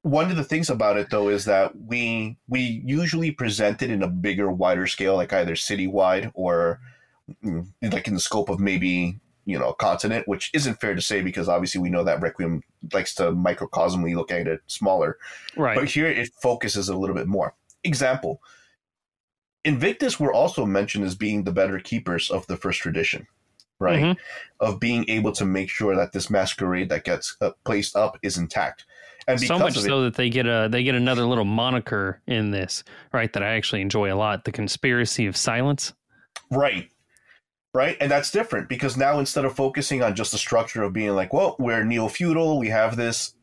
[0.02, 4.02] one of the things about it though is that we we usually present it in
[4.02, 6.80] a bigger wider scale like either citywide or
[7.44, 11.02] mm, like in the scope of maybe you know a continent which isn't fair to
[11.02, 12.62] say because obviously we know that requiem
[12.94, 15.18] likes to microcosmically look at it smaller.
[15.58, 15.76] Right.
[15.76, 17.56] But here it focuses a little bit more.
[17.84, 18.42] Example.
[19.66, 23.28] Invictus were also mentioned as being the better keepers of the first tradition
[23.80, 24.04] right?
[24.04, 24.66] Mm-hmm.
[24.66, 28.38] of being able to make sure that this masquerade that gets uh, placed up is
[28.38, 28.86] intact
[29.30, 32.84] and so much so that they get a they get another little moniker in this,
[33.14, 33.32] right?
[33.34, 35.94] That I actually enjoy a lot: the conspiracy of silence.
[36.52, 36.90] Right,
[37.74, 41.16] right, and that's different because now instead of focusing on just the structure of being
[41.16, 43.36] like, well, we're neo feudal, we have this.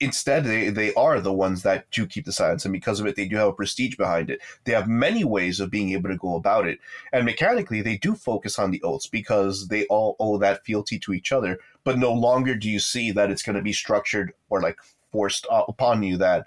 [0.00, 3.16] Instead, they they are the ones that do keep the silence, and because of it,
[3.16, 4.40] they do have a prestige behind it.
[4.64, 6.80] They have many ways of being able to go about it,
[7.12, 11.14] and mechanically, they do focus on the oaths because they all owe that fealty to
[11.14, 11.58] each other.
[11.84, 14.76] But no longer do you see that it's going to be structured or like
[15.14, 16.44] forced upon you that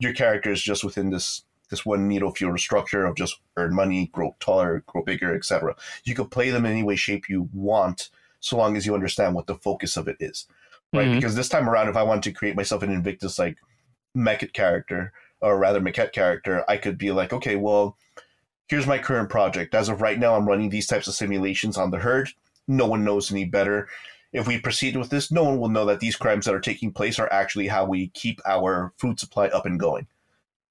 [0.00, 4.08] your character is just within this this one neo feudal structure of just earn money,
[4.12, 5.76] grow taller, grow bigger, etc.
[6.02, 8.08] You can play them in any way, shape you want,
[8.40, 10.46] so long as you understand what the focus of it is,
[10.92, 11.06] right?
[11.06, 11.16] Mm-hmm.
[11.16, 13.58] Because this time around, if I wanted to create myself an Invictus like
[14.16, 17.96] Mekhet character, or rather Mekhet character, I could be like, okay, well,
[18.66, 19.74] here's my current project.
[19.74, 22.30] As of right now, I'm running these types of simulations on the herd.
[22.66, 23.88] No one knows any better
[24.32, 26.92] if we proceed with this, no one will know that these crimes that are taking
[26.92, 30.06] place are actually how we keep our food supply up and going.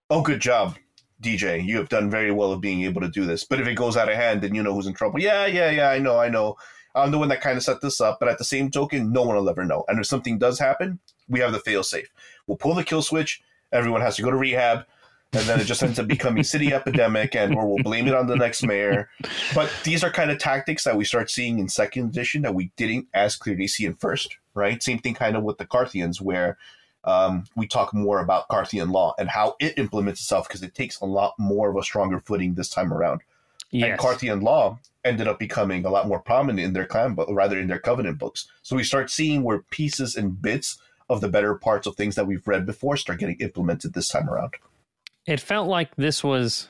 [0.10, 0.78] Oh, good job,
[1.22, 1.66] DJ.
[1.66, 3.44] You have done very well of being able to do this.
[3.44, 5.20] But if it goes out of hand, then you know who's in trouble.
[5.20, 6.56] Yeah, yeah, yeah, I know, I know.
[6.96, 9.24] I'm the one that kind of set this up, but at the same token, no
[9.24, 9.84] one will ever know.
[9.88, 12.10] And if something does happen, we have the fail safe.
[12.48, 13.42] We'll pull the kill switch.
[13.72, 14.86] Everyone has to go to rehab
[15.34, 18.28] and then it just ends up becoming city epidemic and or we'll blame it on
[18.28, 19.10] the next mayor.
[19.54, 22.72] But these are kind of tactics that we start seeing in second edition that we
[22.78, 24.84] didn't as clearly see in first right?
[24.84, 26.58] Same thing kind of with the carthians where
[27.06, 31.00] um, we talk more about carthian law and how it implements itself because it takes
[31.00, 33.22] a lot more of a stronger footing this time around.
[33.70, 33.90] Yes.
[33.90, 37.60] and carthian law ended up becoming a lot more prominent in their clan but rather
[37.60, 38.48] in their covenant books.
[38.62, 40.78] So we start seeing where pieces and bits
[41.10, 44.30] of the better parts of things that we've read before start getting implemented this time
[44.30, 44.56] around
[45.28, 46.68] it felt like this was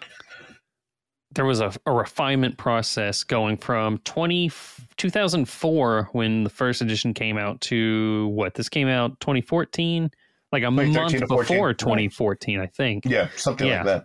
[1.31, 4.49] there was a, a refinement process going from 20,
[4.95, 10.09] 2004 when the first edition came out to what this came out 2014
[10.51, 13.05] like a month before 2014 i think.
[13.05, 13.83] Yeah something yeah.
[13.83, 14.03] like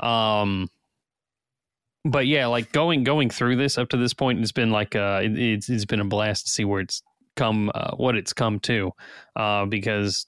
[0.00, 0.06] that.
[0.06, 0.68] Um
[2.04, 5.20] but yeah like going going through this up to this point it's been like uh
[5.22, 7.02] it, it's, it's been a blast to see where it's
[7.36, 8.92] come uh, what it's come to
[9.36, 10.26] uh because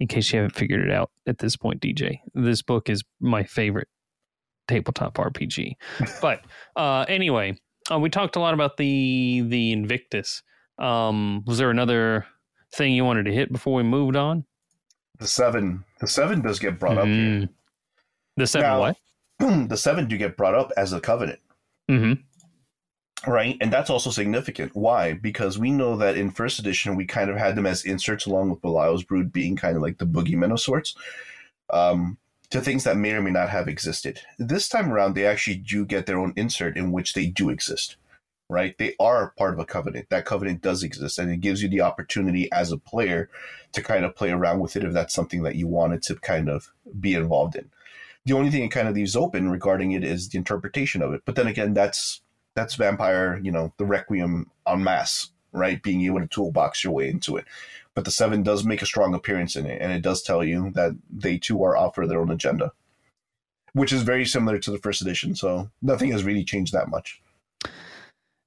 [0.00, 3.42] in case you haven't figured it out at this point dj this book is my
[3.42, 3.88] favorite
[4.68, 5.74] tabletop RPG.
[6.20, 6.44] but
[6.76, 7.58] uh, anyway,
[7.90, 10.42] uh, we talked a lot about the the Invictus.
[10.78, 12.26] Um, was there another
[12.74, 14.44] thing you wanted to hit before we moved on?
[15.18, 17.00] The seven, the seven does get brought mm.
[17.00, 17.14] up here.
[17.14, 17.48] Mm.
[18.36, 18.96] The seven now, what?
[19.68, 21.40] the seven do get brought up as a covenant.
[21.90, 22.22] Mm-hmm.
[23.26, 24.74] Right, and that's also significant.
[24.74, 25.12] Why?
[25.12, 28.50] Because we know that in first edition we kind of had them as inserts along
[28.50, 30.96] with Belial's Brood being kind of like the boogeymen of sorts.
[31.70, 32.18] Um,
[32.52, 34.20] to things that may or may not have existed.
[34.38, 37.96] This time around, they actually do get their own insert in which they do exist,
[38.50, 38.76] right?
[38.76, 40.10] They are part of a covenant.
[40.10, 43.30] That covenant does exist, and it gives you the opportunity as a player
[43.72, 46.50] to kind of play around with it if that's something that you wanted to kind
[46.50, 46.70] of
[47.00, 47.70] be involved in.
[48.26, 51.22] The only thing it kind of leaves open regarding it is the interpretation of it.
[51.24, 52.20] But then again, that's
[52.54, 55.82] that's vampire, you know, the requiem en masse, right?
[55.82, 57.46] Being able to toolbox your way into it
[57.94, 60.70] but the seven does make a strong appearance in it, and it does tell you
[60.70, 62.72] that they too are off for their own agenda,
[63.74, 65.34] which is very similar to the first edition.
[65.34, 67.20] So nothing has really changed that much.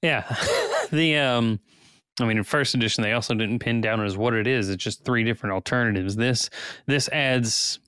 [0.02, 0.24] Yeah,
[0.92, 1.60] the um,
[2.20, 4.70] I mean, in first edition they also didn't pin down as what it is.
[4.70, 6.16] It's just three different alternatives.
[6.16, 6.50] This
[6.88, 7.80] this adds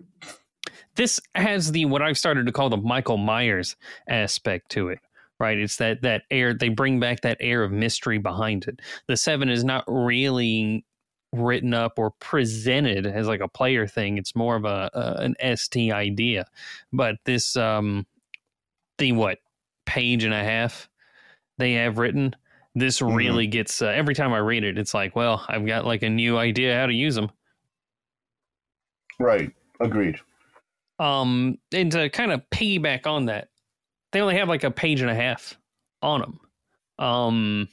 [0.95, 3.76] this has the what I've started to call the Michael Myers
[4.07, 4.99] aspect to it
[5.39, 9.17] right it's that that air they bring back that air of mystery behind it the
[9.17, 10.83] seven is not really
[11.33, 14.17] written up or presented as like a player thing.
[14.17, 16.45] It's more of a, a an ST idea.
[16.93, 18.05] But this um
[18.97, 19.39] the what
[19.85, 20.89] page and a half
[21.57, 22.35] they have written
[22.75, 23.15] this mm-hmm.
[23.15, 26.09] really gets uh, every time I read it it's like, well, I've got like a
[26.09, 27.31] new idea how to use them.
[29.19, 29.51] Right.
[29.79, 30.19] Agreed.
[30.99, 33.49] Um and to kind of piggyback on that,
[34.12, 35.58] they only have like a page and a half
[36.01, 36.39] on them.
[36.99, 37.68] Um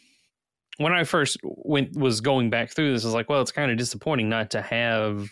[0.79, 3.71] when I first went was going back through this, I was like, well, it's kind
[3.71, 5.31] of disappointing not to have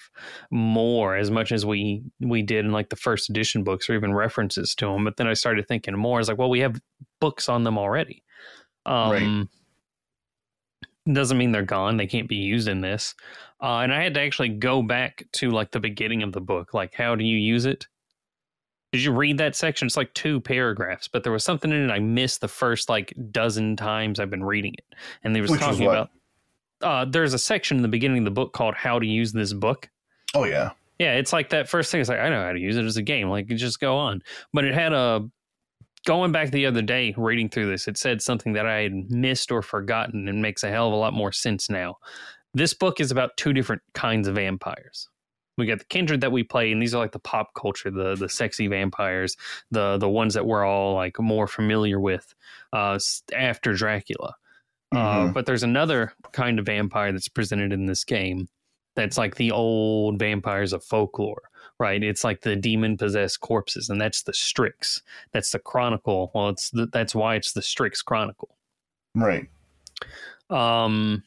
[0.51, 4.15] more as much as we we did in like the first edition books or even
[4.15, 5.05] references to them.
[5.05, 6.19] But then I started thinking more.
[6.19, 6.81] I was like, well, we have
[7.21, 8.23] books on them already.
[8.87, 9.49] Um,
[11.07, 11.15] right.
[11.15, 11.97] Doesn't mean they're gone.
[11.97, 13.15] They can't be used in this.
[13.61, 16.75] Uh, and I had to actually go back to like the beginning of the book,
[16.75, 17.89] like how do you use it?
[18.93, 19.87] Did you read that section?
[19.87, 23.15] It's like two paragraphs, but there was something in it I missed the first like
[23.31, 24.95] dozen times I've been reading it.
[25.25, 26.11] And they was Which talking about
[26.83, 29.53] uh, there's a section in the beginning of the book called How to Use This
[29.53, 29.89] Book.
[30.35, 30.73] Oh yeah.
[30.99, 32.01] Yeah, it's like that first thing.
[32.01, 33.29] It's like I know how to use it as a game.
[33.29, 34.23] Like just go on.
[34.53, 35.27] But it had a
[36.07, 39.51] going back the other day reading through this, it said something that I had missed
[39.51, 41.97] or forgotten and makes a hell of a lot more sense now.
[42.55, 45.09] This book is about two different kinds of vampires
[45.59, 48.15] we got the kindred that we play and these are like the pop culture the
[48.17, 49.37] the sexy vampires
[49.71, 52.35] the the ones that we're all like more familiar with
[52.73, 52.99] uh
[53.35, 54.35] after dracula.
[54.93, 55.29] Uh, mm-hmm.
[55.29, 58.49] uh but there's another kind of vampire that's presented in this game
[58.95, 61.43] that's like the old vampires of folklore
[61.79, 62.03] right?
[62.05, 65.03] It's like the demon possessed corpses and that's the strix.
[65.33, 66.31] That's the chronicle.
[66.33, 68.57] Well it's the, that's why it's the strix chronicle.
[69.17, 69.49] Right.
[70.49, 71.25] Um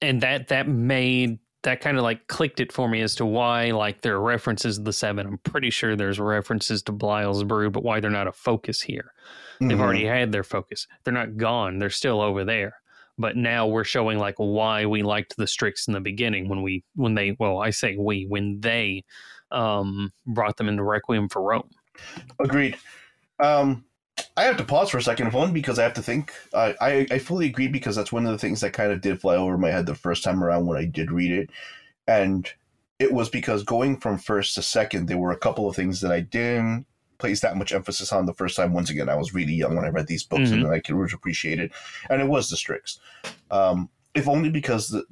[0.00, 3.70] and that that made that kind of like clicked it for me as to why
[3.70, 5.26] like there are references to the seven.
[5.26, 9.12] I'm pretty sure there's references to Belial's Brood, but why they're not a focus here.
[9.54, 9.68] Mm-hmm.
[9.68, 10.86] They've already had their focus.
[11.02, 11.78] They're not gone.
[11.78, 12.74] They're still over there.
[13.16, 16.84] But now we're showing like why we liked the Strix in the beginning when we
[16.96, 19.04] when they well I say we when they
[19.50, 21.70] um brought them into Requiem for Rome.
[22.40, 22.76] Agreed.
[23.38, 23.84] Um
[24.36, 26.32] I have to pause for a second, one because I have to think.
[26.52, 29.20] I, I, I fully agree because that's one of the things that kind of did
[29.20, 31.50] fly over my head the first time around when I did read it,
[32.08, 32.50] and
[32.98, 36.12] it was because going from first to second, there were a couple of things that
[36.12, 36.86] I didn't
[37.18, 38.72] place that much emphasis on the first time.
[38.72, 40.64] Once again, I was really young when I read these books, mm-hmm.
[40.64, 41.70] and I could appreciate it,
[42.10, 42.98] and it was the Strix.
[43.52, 45.04] Um, if only because the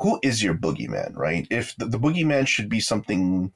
[0.00, 1.46] who is your boogeyman, right?
[1.50, 3.52] If the, the boogeyman should be something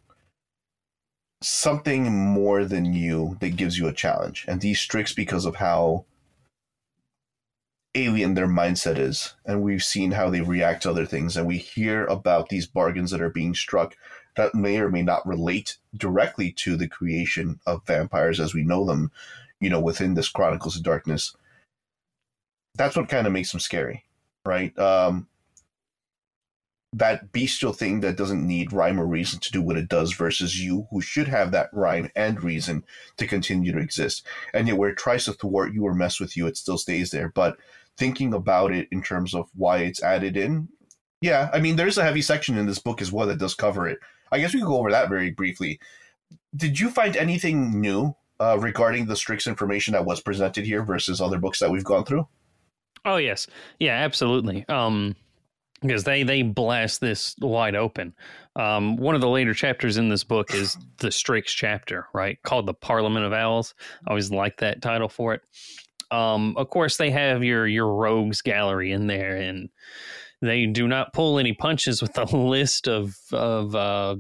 [1.42, 4.44] something more than you that gives you a challenge.
[4.46, 6.04] And these Strix, because of how
[7.94, 11.58] alien their mindset is, and we've seen how they react to other things, and we
[11.58, 13.96] hear about these bargains that are being struck
[14.36, 18.84] that may or may not relate directly to the creation of vampires as we know
[18.84, 19.10] them,
[19.60, 21.34] you know, within this Chronicles of Darkness.
[22.76, 24.04] That's what kind of makes them scary,
[24.46, 24.78] right?
[24.78, 25.26] Um,
[26.92, 30.60] that bestial thing that doesn't need rhyme or reason to do what it does versus
[30.60, 32.84] you who should have that rhyme and reason
[33.16, 34.26] to continue to exist.
[34.52, 37.10] And yet where it tries to thwart you or mess with you, it still stays
[37.12, 37.28] there.
[37.28, 37.58] But
[37.96, 40.68] thinking about it in terms of why it's added in,
[41.20, 43.86] yeah, I mean there's a heavy section in this book as well that does cover
[43.86, 43.98] it.
[44.32, 45.78] I guess we could go over that very briefly.
[46.56, 51.20] Did you find anything new uh, regarding the Strix information that was presented here versus
[51.20, 52.26] other books that we've gone through?
[53.04, 53.46] Oh yes,
[53.78, 54.64] yeah, absolutely.
[54.68, 55.14] Um,
[55.80, 58.14] because they they blast this wide open.
[58.56, 62.66] Um, one of the later chapters in this book is the Strix chapter, right, called
[62.66, 63.74] the Parliament of Owls.
[64.06, 65.42] I always like that title for it.
[66.10, 69.68] Um, of course, they have your your rogues gallery in there, and
[70.42, 74.16] they do not pull any punches with the list of of uh,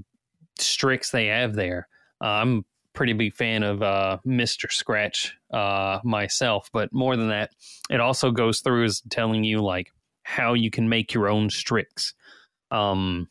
[0.58, 1.88] Strix they have there.
[2.22, 4.70] Uh, I'm pretty big fan of uh, Mr.
[4.70, 7.50] Scratch uh, myself, but more than that,
[7.88, 9.90] it also goes through as telling you like
[10.30, 12.14] how you can make your own Strix.
[12.70, 13.28] Um,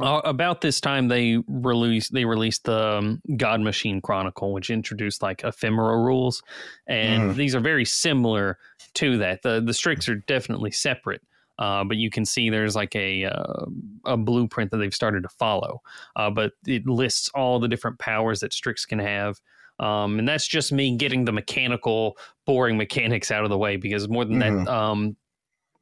[0.00, 5.22] uh, about this time, they released they released the um, God Machine Chronicle, which introduced
[5.22, 6.42] like ephemeral rules,
[6.86, 7.34] and mm.
[7.34, 8.58] these are very similar
[8.94, 9.42] to that.
[9.42, 11.22] the The Strix are definitely separate,
[11.58, 13.64] uh, but you can see there's like a uh,
[14.04, 15.82] a blueprint that they've started to follow.
[16.16, 19.40] Uh, but it lists all the different powers that Strix can have.
[19.80, 24.08] Um, and that's just me getting the mechanical, boring mechanics out of the way because
[24.08, 24.64] more than mm-hmm.
[24.64, 25.16] that, um,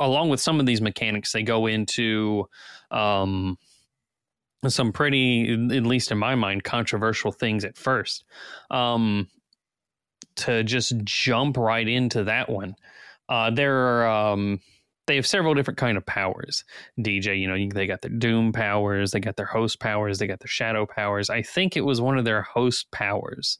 [0.00, 2.48] along with some of these mechanics, they go into
[2.90, 3.58] um,
[4.66, 8.24] some pretty, at least in my mind, controversial things at first.
[8.70, 9.28] Um,
[10.36, 12.76] to just jump right into that one,
[13.28, 14.60] uh, there are um,
[15.06, 16.64] they have several different kind of powers.
[16.98, 20.40] DJ, you know, they got their Doom powers, they got their host powers, they got
[20.40, 21.30] their shadow powers.
[21.30, 23.58] I think it was one of their host powers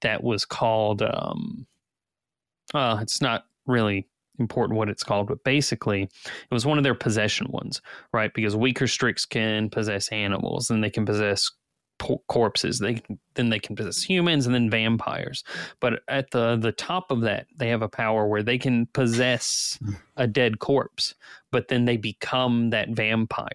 [0.00, 1.02] that was called.
[1.02, 1.66] Um,
[2.74, 4.08] uh, it's not really
[4.40, 7.80] important what it's called, but basically it was one of their possession ones,
[8.12, 8.32] right?
[8.34, 11.50] Because weaker Strix can possess animals and they can possess
[12.28, 12.78] corpses.
[12.78, 13.02] They
[13.34, 15.44] then they can possess humans and then vampires.
[15.80, 19.78] But at the the top of that, they have a power where they can possess
[20.16, 21.14] a dead corpse,
[21.50, 23.48] but then they become that vampire.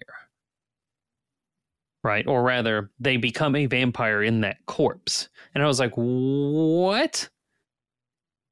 [2.04, 2.26] Right?
[2.26, 5.28] Or rather, they become a vampire in that corpse.
[5.54, 7.28] And I was like, "What?"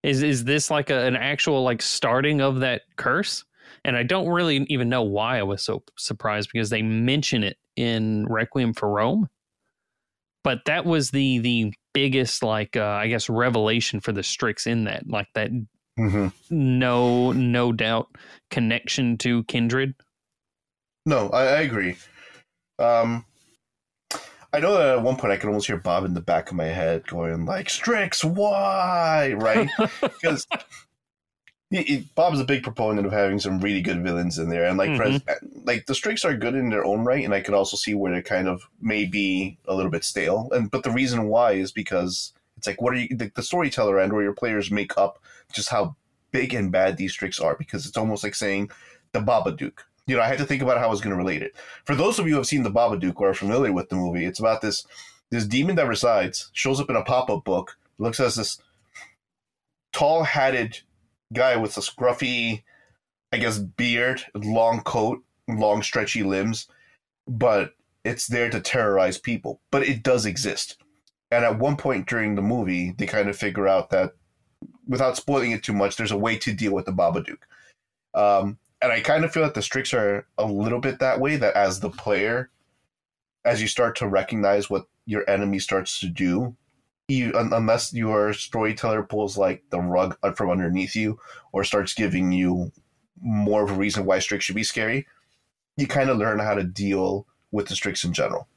[0.04, 3.44] Is is this like a, an actual like starting of that curse?
[3.86, 7.56] And I don't really even know why I was so surprised because they mention it
[7.74, 9.28] in Requiem for Rome.
[10.44, 14.84] But that was the the biggest like uh, I guess revelation for the Strix in
[14.84, 15.50] that like that
[15.98, 16.28] mm-hmm.
[16.50, 18.08] no no doubt
[18.50, 19.94] connection to kindred.
[21.06, 21.96] No, I, I agree.
[22.78, 23.24] Um,
[24.54, 26.56] I know that at one point I could almost hear Bob in the back of
[26.56, 29.34] my head going like Strix, why?
[29.36, 29.68] Right?
[30.00, 30.46] Because
[32.14, 35.46] Bob's a big proponent of having some really good villains in there, and like mm-hmm.
[35.64, 38.12] like the Strix are good in their own right, and I can also see where
[38.12, 40.48] they're kind of maybe a little bit stale.
[40.52, 43.98] And but the reason why is because it's like what are you the, the storyteller
[43.98, 45.20] end where your players make up
[45.52, 45.96] just how
[46.30, 48.70] big and bad these Strix are because it's almost like saying
[49.10, 51.42] the Babadook you know, I had to think about how I was going to relate
[51.42, 51.54] it.
[51.84, 54.24] For those of you who have seen The Babadook or are familiar with the movie,
[54.24, 54.86] it's about this
[55.30, 58.60] this demon that resides, shows up in a pop up book, looks as this
[59.92, 60.80] tall hatted
[61.32, 62.62] guy with a scruffy,
[63.32, 66.68] I guess, beard, long coat, long stretchy limbs,
[67.26, 67.74] but
[68.04, 69.60] it's there to terrorize people.
[69.70, 70.76] But it does exist.
[71.30, 74.12] And at one point during the movie, they kind of figure out that,
[74.86, 77.38] without spoiling it too much, there's a way to deal with the Babadook.
[78.14, 81.36] Um, and I kind of feel that the Strix are a little bit that way.
[81.36, 82.50] That as the player,
[83.44, 86.54] as you start to recognize what your enemy starts to do,
[87.08, 91.18] you unless your storyteller pulls like the rug from underneath you
[91.52, 92.72] or starts giving you
[93.22, 95.06] more of a reason why Strix should be scary,
[95.78, 98.48] you kind of learn how to deal with the Strix in general.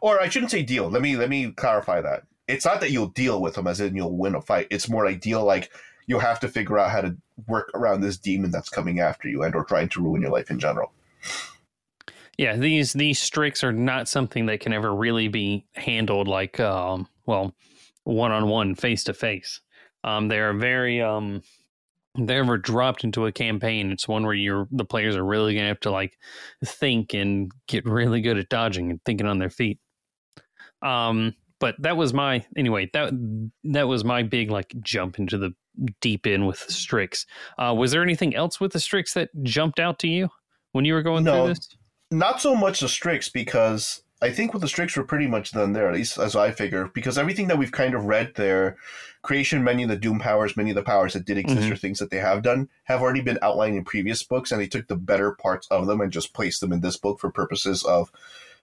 [0.00, 0.88] Or I shouldn't say deal.
[0.88, 2.22] Let me let me clarify that.
[2.48, 4.68] It's not that you'll deal with them as in you'll win a fight.
[4.70, 5.70] It's more like deal like
[6.06, 7.16] you'll have to figure out how to
[7.46, 10.50] work around this demon that's coming after you and or trying to ruin your life
[10.50, 10.92] in general.
[12.38, 17.06] Yeah, these these Strix are not something that can ever really be handled like um
[17.26, 17.54] well
[18.04, 19.60] one on one face to face.
[20.04, 21.42] Um they are very um
[22.18, 25.68] they ever dropped into a campaign, it's one where you're the players are really gonna
[25.68, 26.16] have to like
[26.64, 29.78] think and get really good at dodging and thinking on their feet.
[30.80, 33.12] Um but that was my anyway that
[33.64, 35.54] that was my big like jump into the
[36.00, 37.26] deep in with Strix.
[37.58, 40.28] Uh, was there anything else with the Strix that jumped out to you
[40.72, 41.76] when you were going no, through this?
[42.10, 45.72] Not so much the Strix because I think with the Strix, we're pretty much done
[45.72, 48.76] there, at least as I figure, because everything that we've kind of read there,
[49.22, 51.72] creation, many of the Doom powers, many of the powers that did exist Mhm.
[51.72, 54.66] or things that they have done, have already been outlined in previous books, and they
[54.66, 57.82] took the better parts of them and just placed them in this book for purposes
[57.82, 58.10] of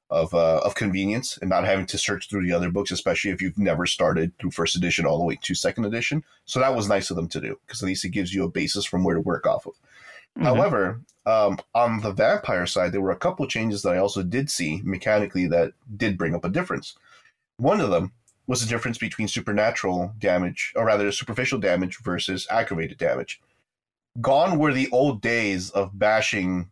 [0.09, 3.41] of uh, of convenience and not having to search through the other books, especially if
[3.41, 6.23] you've never started through first edition all the way to second edition.
[6.45, 8.49] So that was nice of them to do because at least it gives you a
[8.49, 9.73] basis from where to work off of.
[10.37, 10.43] Mhm.
[10.43, 14.49] However, um, on the vampire side, there were a couple changes that I also did
[14.49, 16.95] see mechanically that did bring up a difference.
[17.57, 18.13] One of them
[18.45, 23.41] was the difference between supernatural damage, or rather superficial damage versus aggravated damage.
[24.21, 26.69] Gone were the old days of bashing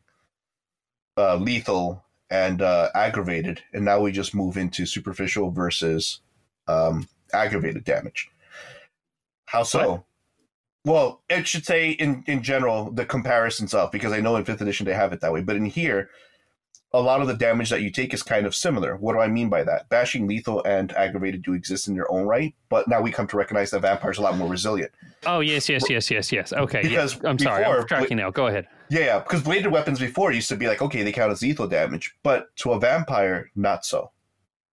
[1.17, 6.21] uh, lethal and uh, aggravated, and now we just move into superficial versus
[6.67, 8.29] um, aggravated damage.
[9.45, 10.05] How so?
[10.83, 14.61] Well, it should say in in general the comparisons of because I know in fifth
[14.61, 16.09] edition they have it that way, but in here,
[16.93, 18.95] a lot of the damage that you take is kind of similar.
[18.95, 19.89] What do I mean by that?
[19.89, 23.37] Bashing, lethal, and aggravated do exist in their own right, but now we come to
[23.37, 24.91] recognize that vampires are a lot more resilient.
[25.25, 26.53] Oh yes, yes, yes, yes, yes.
[26.53, 27.19] Okay, Because.
[27.23, 28.29] I'm sorry, I'm tracking now.
[28.31, 28.67] Go ahead.
[28.89, 31.67] Yeah, yeah, because bladed weapons before used to be like, okay, they count as lethal
[31.67, 34.11] damage, but to a vampire, not so.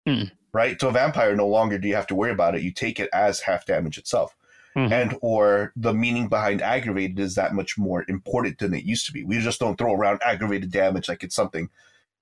[0.05, 0.23] Hmm.
[0.51, 0.77] Right?
[0.79, 2.61] To a vampire, no longer do you have to worry about it.
[2.61, 4.35] You take it as half damage itself.
[4.75, 4.91] Mhm.
[4.91, 9.13] And or the meaning behind aggravated is that much more important than it used to
[9.13, 9.23] be.
[9.23, 11.69] We just don't throw around aggravated damage like it's something.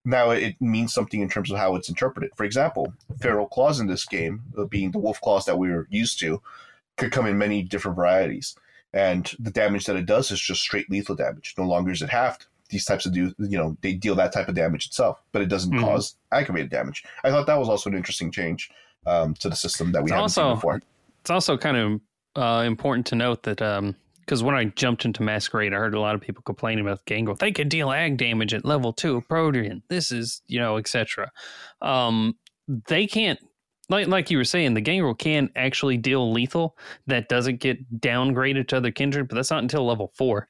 [0.04, 2.32] Now it means something in terms of how it's interpreted.
[2.36, 5.88] For example, feral claws in this game, uh, being the wolf claws that we were
[5.90, 6.42] used to,
[6.98, 8.56] could come in many different varieties
[8.94, 11.54] and the damage that it does is just straight lethal damage.
[11.58, 12.46] No longer is it halved.
[12.70, 15.48] These types of do you know they deal that type of damage itself, but it
[15.48, 15.82] doesn't Mhm.
[15.82, 17.04] cause aggravated damage.
[17.24, 18.70] I thought that was also an interesting change
[19.06, 20.82] um, to the system that we It's haven't seen before.
[21.22, 22.02] It's also kind of
[22.36, 23.58] uh, important to note that
[24.22, 27.36] because when I jumped into Masquerade, I heard a lot of people complaining about Gangrel.
[27.36, 29.84] They can deal ag damage at level two of Protean.
[29.90, 31.30] This is you know etc.
[31.82, 32.38] Um,
[32.88, 33.40] they can't.
[33.92, 36.76] Like, like you were saying, the Gangrel can actually deal lethal
[37.06, 40.48] that doesn't get downgraded to other kindred, but that's not until level four.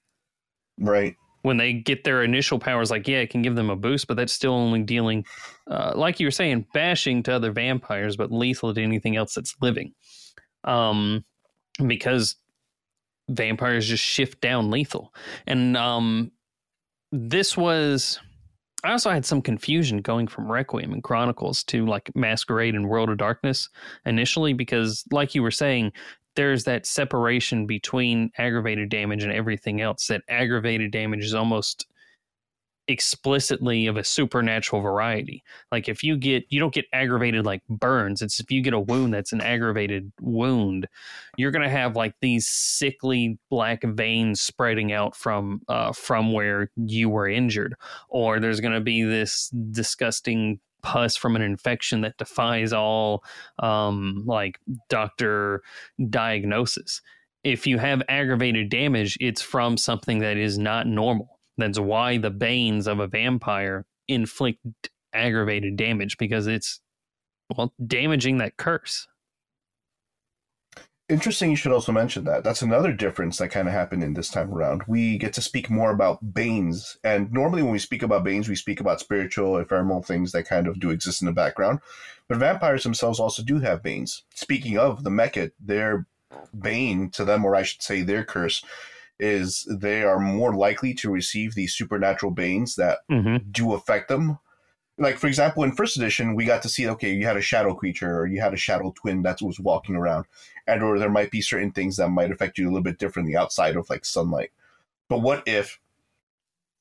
[0.80, 1.16] Right.
[1.44, 4.16] when they get their initial powers, like, yeah, it can give them a boost, but
[4.16, 5.26] that's still only dealing,
[5.70, 9.56] uh, like you were saying, bashing to other vampires, but lethal to anything else that's
[9.62, 9.94] living.
[10.64, 11.26] Um,
[11.88, 12.36] because
[13.30, 15.14] vampires just shift down lethal.
[15.48, 16.32] And um,
[17.12, 18.20] this was.
[18.84, 23.10] I also had some confusion going from Requiem and Chronicles to like Masquerade and World
[23.10, 23.70] of Darkness
[24.06, 25.92] initially because, like you were saying,
[26.36, 30.08] there's that separation between aggravated damage and everything else.
[30.08, 31.88] That aggravated damage is almost
[32.92, 35.44] explicitly of a supernatural variety.
[35.72, 38.22] Like if you get, you don't get aggravated like burns.
[38.22, 40.88] It's if you get a wound that's an aggravated wound,
[41.38, 47.10] you're gonna have like these sickly black veins spreading out from uh, from where you
[47.10, 47.76] were injured,
[48.10, 53.24] or there's gonna be this disgusting pus from an infection that defies all
[53.60, 55.62] um, like doctor
[56.10, 57.02] diagnosis.
[57.44, 61.40] If you have aggravated damage, it's from something that is not normal.
[61.62, 66.82] That's why the banes of a vampire inflict aggravated damage because it's
[67.56, 69.08] well damaging that curse.
[71.12, 71.50] Interesting.
[71.50, 72.46] You should also mention that.
[72.46, 74.84] That's another difference that kind of happened in this time around.
[74.88, 78.56] We get to speak more about banes, and normally when we speak about banes, we
[78.56, 81.80] speak about spiritual, ephemeral things that kind of do exist in the background.
[82.30, 84.24] But vampires themselves also do have banes.
[84.34, 86.06] Speaking of the Mekhet, their
[86.58, 88.64] bane to them, or I should say their curse,
[89.22, 93.50] is they are more likely to receive these supernatural banes that Mm-hmm.
[93.52, 94.40] do affect them.
[94.98, 97.74] Like for example, in first edition, we got to see okay, you had a shadow
[97.74, 100.26] creature or you had a shadow twin that was walking around,
[100.68, 103.36] and or there might be certain things that might affect you a little bit differently
[103.36, 104.52] outside of like sunlight.
[105.08, 105.80] But what if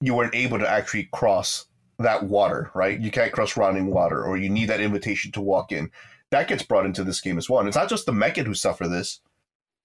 [0.00, 1.66] you weren't able to actually cross
[1.98, 2.98] that water, right?
[2.98, 5.90] You can't cross running water, or you need that invitation to walk in.
[6.30, 7.60] That gets brought into this game as well.
[7.60, 9.20] And it's not just the Mekhet who suffer this,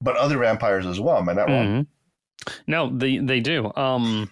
[0.01, 1.17] but other vampires as well.
[1.17, 1.87] Am I not wrong?
[2.67, 3.71] No, they they do.
[3.75, 4.29] Um,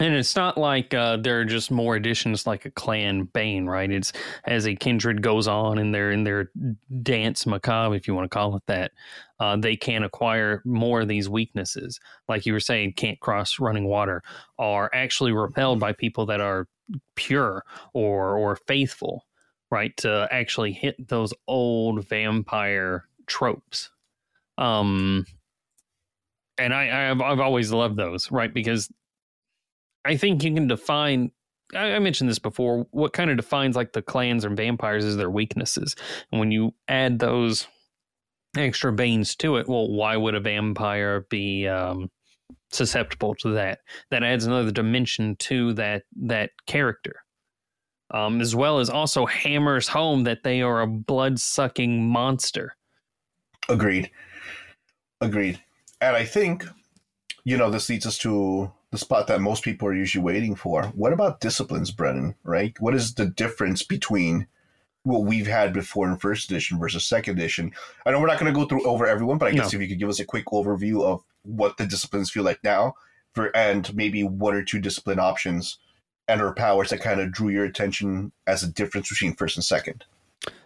[0.00, 3.90] and it's not like uh, there are just more additions like a clan bane, right?
[3.90, 4.12] It's
[4.46, 6.50] as a kindred goes on in their in their
[7.02, 8.92] dance macabre, if you want to call it that,
[9.40, 12.00] uh, they can acquire more of these weaknesses.
[12.28, 14.22] Like you were saying, can't cross running water,
[14.58, 16.66] are actually repelled by people that are
[17.14, 17.62] pure
[17.92, 19.26] or or faithful,
[19.70, 19.94] right?
[19.98, 23.90] To actually hit those old vampire tropes.
[24.56, 25.26] Um,
[26.60, 28.52] and I, I've I've always loved those, right?
[28.52, 28.90] Because
[30.04, 31.32] I think you can define.
[31.74, 32.86] I, mentioned this before.
[32.90, 35.96] What kind of defines like the clans or vampires is their weaknesses,
[36.30, 37.66] and when you add those
[38.56, 42.10] extra banes to it, well, why would a vampire be um,
[42.70, 43.80] susceptible to that?
[44.10, 47.22] That adds another dimension to that that character.
[48.12, 52.76] um, as well as also hammers home that they are a blood sucking monster.
[53.68, 54.10] Agreed.
[55.20, 55.60] Agreed.
[56.00, 56.64] And I think,
[57.44, 60.84] you know, this leads us to the spot that most people are usually waiting for.
[60.94, 62.34] What about disciplines, Brennan?
[62.42, 62.78] Right?
[62.80, 64.46] What is the difference between
[65.02, 67.72] what we've had before in first edition versus second edition?
[68.04, 69.76] I know we're not going to go through over everyone, but I guess no.
[69.76, 72.94] if you could give us a quick overview of what the disciplines feel like now,
[73.32, 75.78] for and maybe one or two discipline options
[76.28, 79.64] and or powers that kind of drew your attention as a difference between first and
[79.64, 80.04] second.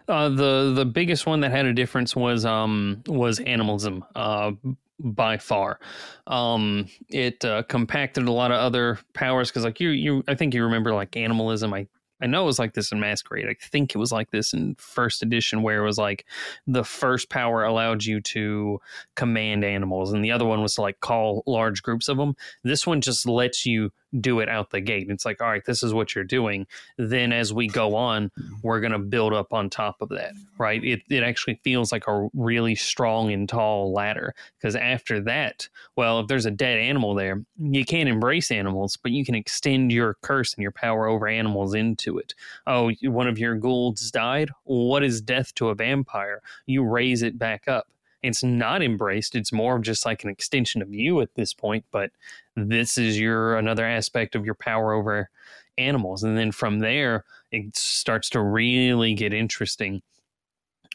[0.07, 4.05] Uh, the the biggest one that had a difference was um was animalism.
[4.15, 4.51] Uh,
[4.99, 5.79] by far.
[6.27, 10.53] Um, it uh, compacted a lot of other powers because, like you, you, I think
[10.53, 11.73] you remember like animalism.
[11.73, 11.87] I
[12.21, 13.47] I know it was like this in Masquerade.
[13.47, 16.25] I think it was like this in first edition, where it was like
[16.65, 18.79] the first power allowed you to
[19.15, 22.35] command animals, and the other one was to like call large groups of them.
[22.63, 23.91] This one just lets you
[24.21, 25.07] do it out the gate.
[25.09, 26.67] It's like, all right, this is what you're doing.
[26.97, 28.31] Then as we go on,
[28.63, 30.83] we're going to build up on top of that, right?
[30.83, 36.19] It, it actually feels like a really strong and tall ladder because after that, well,
[36.19, 40.15] if there's a dead animal there, you can't embrace animals, but you can extend your
[40.21, 42.33] curse and your power over animals into it.
[42.67, 44.49] Oh, one of your ghouls died?
[44.63, 46.41] What is death to a vampire?
[46.65, 47.87] You raise it back up
[48.25, 51.85] it's not embraced it's more of just like an extension of you at this point
[51.91, 52.09] but
[52.55, 55.29] this is your another aspect of your power over
[55.77, 60.01] animals and then from there it starts to really get interesting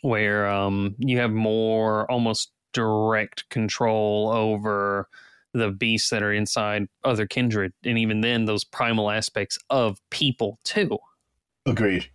[0.03, 5.09] where um, you have more almost direct control over
[5.53, 10.59] the beasts that are inside other kindred and even then those primal aspects of people
[10.65, 10.99] too
[11.67, 12.11] agreed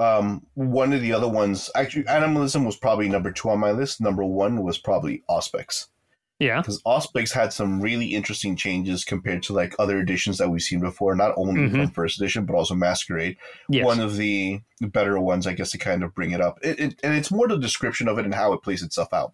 [0.00, 4.00] um, one of the other ones, actually, animalism was probably number two on my list.
[4.00, 5.88] Number one was probably Auspex.
[6.40, 10.62] Yeah, because Auspex had some really interesting changes compared to like other editions that we've
[10.62, 11.14] seen before.
[11.14, 11.76] Not only mm-hmm.
[11.76, 13.36] from first edition, but also Masquerade.
[13.68, 13.84] Yes.
[13.84, 16.58] One of the better ones, I guess, to kind of bring it up.
[16.60, 19.32] It, it, and it's more the description of it and how it plays itself out.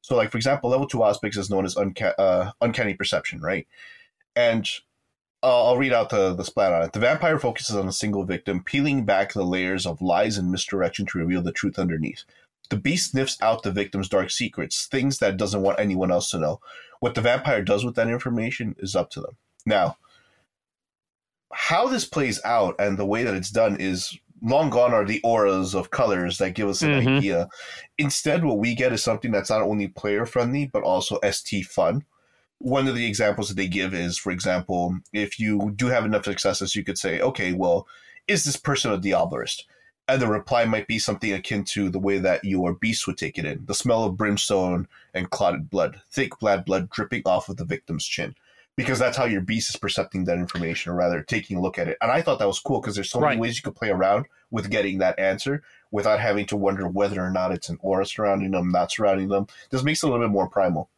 [0.00, 3.68] So, like for example, level two Auspex is known as unca- uh, uncanny perception, right?
[4.34, 4.66] And
[5.42, 6.92] uh, I'll read out the, the splat on it.
[6.92, 11.06] The vampire focuses on a single victim, peeling back the layers of lies and misdirection
[11.06, 12.24] to reveal the truth underneath.
[12.70, 16.38] The beast sniffs out the victim's dark secrets, things that doesn't want anyone else to
[16.38, 16.60] know.
[17.00, 19.36] What the vampire does with that information is up to them.
[19.64, 19.96] Now,
[21.52, 25.20] how this plays out and the way that it's done is long gone are the
[25.22, 27.08] auras of colors that give us an mm-hmm.
[27.08, 27.48] idea.
[27.96, 32.04] Instead, what we get is something that's not only player friendly but also ST fun
[32.58, 36.24] one of the examples that they give is, for example, if you do have enough
[36.24, 37.86] successes, you could say, okay, well,
[38.26, 39.62] is this person a Diablerist?
[40.08, 43.38] And the reply might be something akin to the way that your beast would take
[43.38, 47.58] it in the smell of brimstone and clotted blood, thick blood, blood dripping off of
[47.58, 48.34] the victim's chin.
[48.74, 51.88] Because that's how your beast is percepting that information, or rather taking a look at
[51.88, 51.98] it.
[52.00, 53.30] And I thought that was cool because there's so right.
[53.30, 57.20] many ways you could play around with getting that answer without having to wonder whether
[57.20, 59.48] or not it's an aura surrounding them, not surrounding them.
[59.70, 60.88] This makes it a little bit more primal.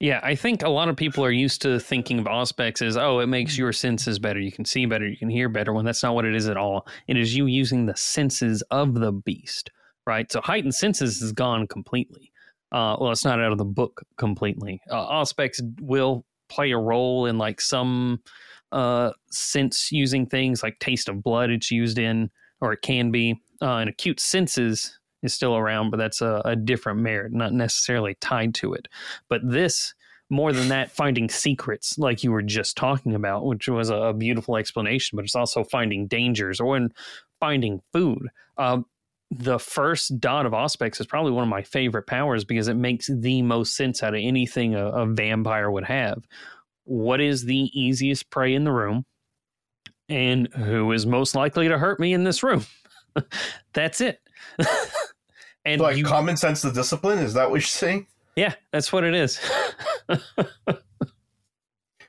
[0.00, 3.18] Yeah, I think a lot of people are used to thinking of Auspex as, oh,
[3.18, 4.40] it makes your senses better.
[4.40, 6.56] You can see better, you can hear better, when that's not what it is at
[6.56, 6.88] all.
[7.06, 9.70] It is you using the senses of the beast,
[10.06, 10.30] right?
[10.32, 12.32] So heightened senses is gone completely.
[12.72, 14.80] Uh, well, it's not out of the book completely.
[14.90, 18.22] Uh, Auspex will play a role in like some
[18.72, 22.30] uh, sense using things like taste of blood it's used in,
[22.62, 23.38] or it can be.
[23.60, 28.16] Uh, and acute senses is still around, but that's a, a different merit, not necessarily
[28.20, 28.88] tied to it.
[29.28, 29.94] But this,
[30.30, 34.56] more than that, finding secrets, like you were just talking about, which was a, beautiful
[34.56, 36.92] explanation, but it's also finding dangers or when
[37.40, 38.28] finding food.
[38.56, 38.80] Uh,
[39.30, 43.08] the first dot of Auspex is probably one of my favorite powers because it makes
[43.12, 46.26] the most sense out of anything a, a vampire would have.
[46.84, 49.04] What is the easiest prey in the room?
[50.08, 52.66] And who is most likely to hurt me in this room?
[53.72, 54.20] That's it.
[55.64, 58.06] and like you, common sense the discipline is that what you're saying?
[58.36, 59.40] Yeah, that's what it is.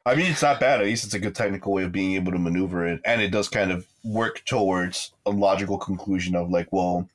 [0.06, 0.82] I mean, it's not bad.
[0.82, 3.30] At least it's a good technical way of being able to maneuver it, and it
[3.30, 7.08] does kind of work towards a logical conclusion of like, well,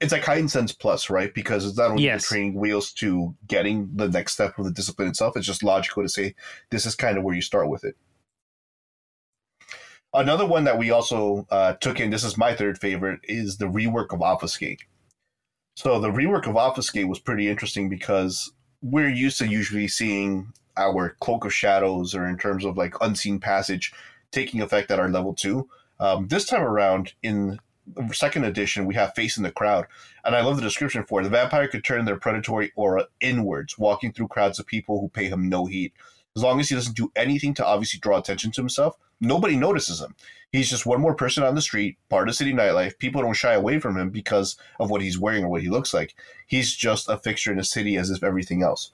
[0.00, 1.34] it's like heightened sense plus, right?
[1.34, 2.26] Because it's not only yes.
[2.26, 5.36] training wheels to getting the next step of the discipline itself.
[5.36, 6.34] It's just logical to say
[6.70, 7.96] this is kind of where you start with it.
[10.12, 13.66] Another one that we also uh, took in, this is my third favorite, is the
[13.66, 14.80] rework of Obfuscate.
[15.82, 18.52] So the rework of Obfuscate was pretty interesting because
[18.82, 23.40] we're used to usually seeing our Cloak of Shadows or in terms of like Unseen
[23.40, 23.94] Passage
[24.30, 25.70] taking effect at our level two.
[25.98, 27.58] Um, this time around in
[28.12, 29.86] second edition, we have Face in the Crowd.
[30.22, 31.24] And I love the description for it.
[31.24, 35.30] The vampire could turn their predatory aura inwards, walking through crowds of people who pay
[35.30, 35.92] him no heed.
[36.36, 40.00] As long as he doesn't do anything to obviously draw attention to himself, nobody notices
[40.00, 40.14] him.
[40.52, 42.98] He's just one more person on the street, part of city nightlife.
[42.98, 45.94] People don't shy away from him because of what he's wearing or what he looks
[45.94, 46.14] like.
[46.46, 48.92] He's just a fixture in the city as if everything else.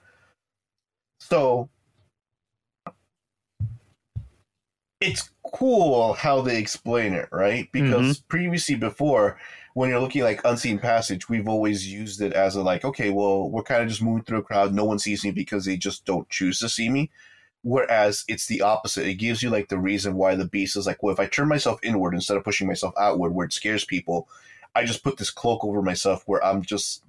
[1.20, 1.68] So
[5.00, 7.70] it's cool how they explain it, right?
[7.72, 8.28] Because mm-hmm.
[8.28, 9.38] previously before,
[9.76, 13.50] when you're looking like unseen passage, we've always used it as a like, okay, well,
[13.50, 14.72] we're kind of just moving through a crowd.
[14.72, 17.10] No one sees me because they just don't choose to see me.
[17.60, 19.06] Whereas it's the opposite.
[19.06, 21.48] It gives you like the reason why the beast is like, well, if I turn
[21.48, 24.30] myself inward instead of pushing myself outward where it scares people,
[24.74, 27.04] I just put this cloak over myself where I'm just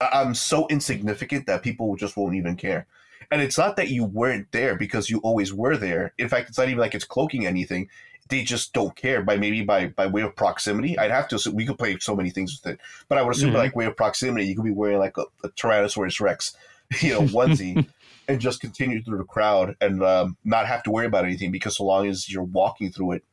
[0.00, 2.88] I'm so insignificant that people just won't even care.
[3.30, 6.14] And it's not that you weren't there because you always were there.
[6.18, 7.88] In fact, it's not even like it's cloaking anything.
[8.28, 10.98] They just don't care by maybe by by way of proximity.
[10.98, 13.34] I'd have to assume we could play so many things with it, but I would
[13.34, 13.58] assume mm-hmm.
[13.58, 16.56] like way of proximity, you could be wearing like a, a Tyrannosaurus Rex,
[17.00, 17.86] you know, onesie.
[18.28, 21.78] and just continue through the crowd and um, not have to worry about anything because
[21.78, 23.24] so long as you're walking through it,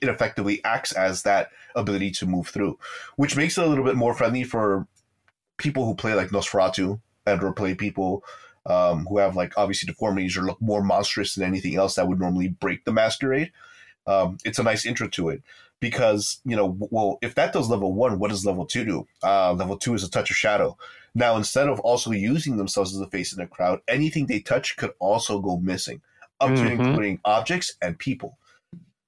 [0.00, 2.78] it effectively acts as that ability to move through,
[3.16, 4.86] which makes it a little bit more friendly for
[5.58, 8.24] people who play like Nosferatu and or play people
[8.66, 12.18] um, who have like obviously deformities or look more monstrous than anything else that would
[12.18, 13.52] normally break the masquerade.
[14.06, 15.42] Um, it's a nice intro to it
[15.80, 19.06] because you know, well, if that does level one, what does level two do?
[19.22, 20.76] Uh, level two is a touch of shadow.
[21.14, 24.76] Now, instead of also using themselves as a face in a crowd, anything they touch
[24.76, 26.02] could also go missing,
[26.40, 26.64] up mm-hmm.
[26.64, 28.38] to including objects and people.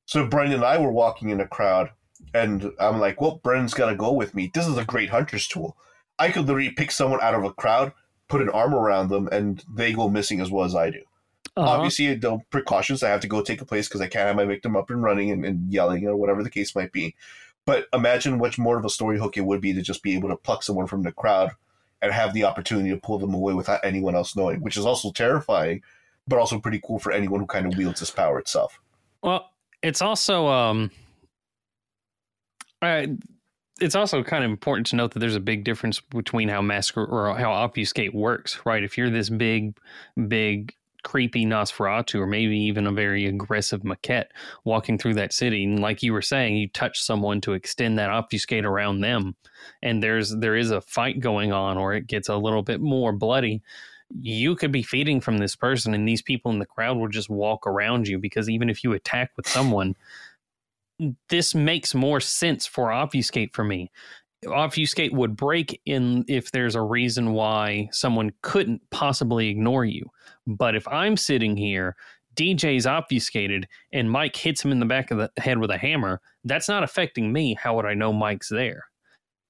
[0.04, 1.90] So Brendan and I were walking in a crowd,
[2.32, 4.50] and I'm like, well, Brendan's got to go with me.
[4.54, 5.76] This is a great hunter's tool.
[6.18, 7.92] I could literally pick someone out of a crowd,
[8.28, 11.02] put an arm around them, and they go missing as well as I do.
[11.56, 11.68] Uh-huh.
[11.68, 14.44] Obviously, the precautions I have to go take a place because I can't have my
[14.44, 17.14] victim up and running and, and yelling or whatever the case might be.
[17.64, 20.28] But imagine much more of a story hook it would be to just be able
[20.28, 21.52] to pluck someone from the crowd
[22.02, 25.10] and have the opportunity to pull them away without anyone else knowing, which is also
[25.10, 25.82] terrifying,
[26.28, 28.78] but also pretty cool for anyone who kind of wields this power itself.
[29.22, 29.50] Well,
[29.82, 30.90] it's also um,
[32.82, 33.06] uh,
[33.80, 36.96] it's also kind of important to note that there's a big difference between how mask
[36.96, 38.84] or how obfuscate works, right?
[38.84, 39.76] If you're this big,
[40.28, 40.74] big
[41.06, 44.24] creepy Nosferatu or maybe even a very aggressive Mekhet
[44.64, 45.62] walking through that city.
[45.62, 49.36] And like you were saying, you touch someone to extend that obfuscate around them,
[49.82, 53.12] and there's there is a fight going on, or it gets a little bit more
[53.12, 53.62] bloody.
[54.20, 57.30] You could be feeding from this person, and these people in the crowd will just
[57.30, 59.94] walk around you because even if you attack with someone,
[61.28, 63.92] this makes more sense for obfuscate for me
[64.48, 70.10] obfuscate would break in if there's a reason why someone couldn't possibly ignore you.
[70.46, 71.96] But if I'm sitting here,
[72.36, 76.20] DJ's obfuscated, and Mike hits him in the back of the head with a hammer,
[76.44, 77.54] that's not affecting me.
[77.54, 78.84] How would I know Mike's there?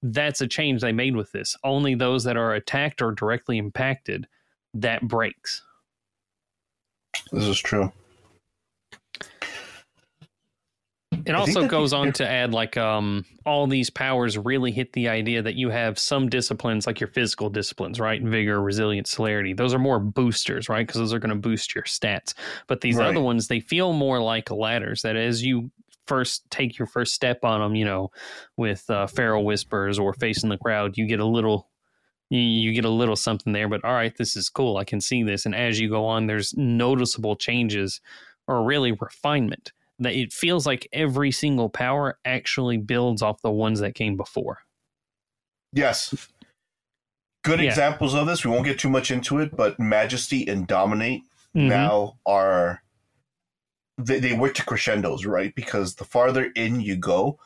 [0.02, 1.56] That's a change they made with this.
[1.64, 4.28] Only those that are attacked or directly impacted,
[4.74, 5.62] that breaks.
[7.32, 7.92] This is true.
[11.26, 15.42] It also goes on to add like um, all these powers really hit the idea
[15.42, 18.22] that you have some disciplines like your physical disciplines, right?
[18.22, 19.52] Vigor, resilience, celerity.
[19.52, 20.86] Those are more boosters, right?
[20.86, 22.34] Because those are going to boost your stats.
[22.68, 23.08] But these right.
[23.08, 25.02] other ones, they feel more like ladders.
[25.02, 25.70] That as you
[26.06, 28.12] first take your first step on them, you know,
[28.56, 31.68] with uh, feral whispers or face in the crowd, you get a little
[32.28, 35.22] you get a little something there but all right this is cool i can see
[35.22, 38.00] this and as you go on there's noticeable changes
[38.48, 43.80] or really refinement that it feels like every single power actually builds off the ones
[43.80, 44.58] that came before.
[45.72, 46.28] Yes.
[47.44, 47.68] Good yeah.
[47.68, 48.44] examples of this.
[48.44, 51.22] We won't get too much into it, but Majesty and Dominate
[51.54, 51.68] mm-hmm.
[51.68, 52.82] now are
[53.98, 55.54] they, they work to crescendos, right?
[55.54, 57.38] Because the farther in you go,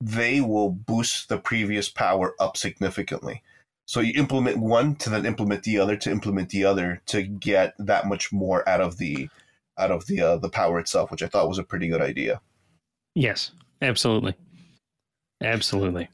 [0.00, 3.42] they will boost the previous power up significantly.
[3.86, 7.74] So you implement one to then implement the other to implement the other to get
[7.78, 9.28] that much more out of the
[9.78, 12.40] out of the uh, the power itself, which I thought was a pretty good idea.
[13.14, 14.34] Yes, absolutely,
[15.42, 16.08] absolutely.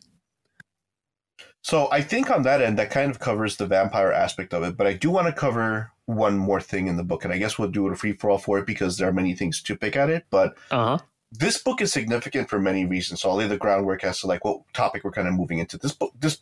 [1.63, 4.77] So I think on that end, that kind of covers the vampire aspect of it.
[4.77, 7.59] But I do want to cover one more thing in the book, and I guess
[7.59, 9.77] we'll do it a free for all for it because there are many things to
[9.77, 10.25] pick at it.
[10.31, 10.99] But uh-huh.
[11.31, 13.21] this book is significant for many reasons.
[13.21, 15.79] So I'll lay the groundwork as to like what topic we're kind of moving into.
[15.79, 16.39] This book, this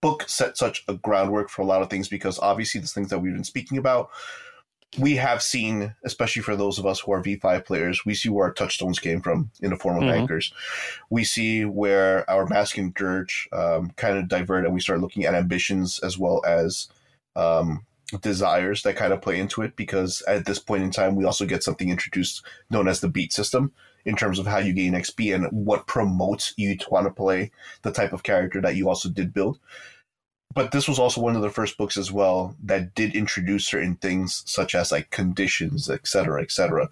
[0.00, 3.18] book set such a groundwork for a lot of things because obviously the things that
[3.18, 4.10] we've been speaking about
[4.96, 8.46] we have seen, especially for those of us who are V5 players, we see where
[8.46, 10.20] our touchstones came from in the form of mm-hmm.
[10.20, 10.52] anchors.
[11.10, 15.24] We see where our mask and dirge um, kind of divert and we start looking
[15.24, 16.88] at ambitions as well as
[17.36, 17.84] um,
[18.22, 21.44] desires that kind of play into it because at this point in time, we also
[21.44, 23.72] get something introduced known as the beat system
[24.06, 27.50] in terms of how you gain XP and what promotes you to want to play
[27.82, 29.58] the type of character that you also did build.
[30.54, 33.96] But this was also one of the first books as well that did introduce certain
[33.96, 36.88] things such as like conditions, et cetera, et cetera,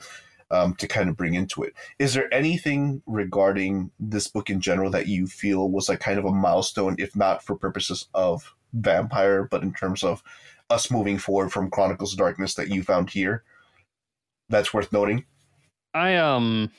[0.50, 1.72] um, to kind of bring into it.
[1.98, 6.24] Is there anything regarding this book in general that you feel was like kind of
[6.24, 10.22] a milestone, if not for purposes of vampire, but in terms of
[10.70, 13.42] us moving forward from Chronicles of Darkness that you found here?
[14.48, 15.24] That's worth noting.
[15.94, 16.70] I um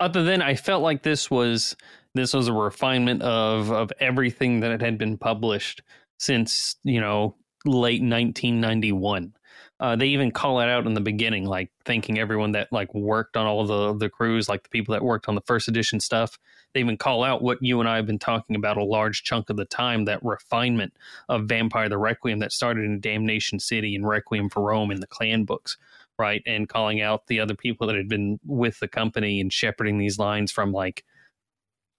[0.00, 1.76] other than I felt like this was
[2.14, 5.82] this was a refinement of of everything that had been published
[6.18, 7.34] since you know
[7.64, 9.32] late 1991
[9.80, 13.36] uh, they even call it out in the beginning like thanking everyone that like worked
[13.36, 16.38] on all the the crews like the people that worked on the first edition stuff.
[16.72, 19.50] They even call out what you and i have been talking about a large chunk
[19.50, 20.92] of the time that refinement
[21.28, 25.06] of vampire the requiem that started in damnation city and requiem for rome in the
[25.06, 25.76] clan books
[26.18, 26.42] right?
[26.46, 30.18] And calling out the other people that had been with the company and shepherding these
[30.18, 31.04] lines from like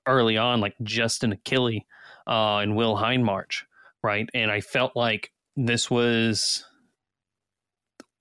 [0.08, 1.82] early on, like Justin Achilli
[2.28, 3.64] uh, and Will Hindmarch,
[4.04, 4.30] right?
[4.34, 6.66] And I felt like this was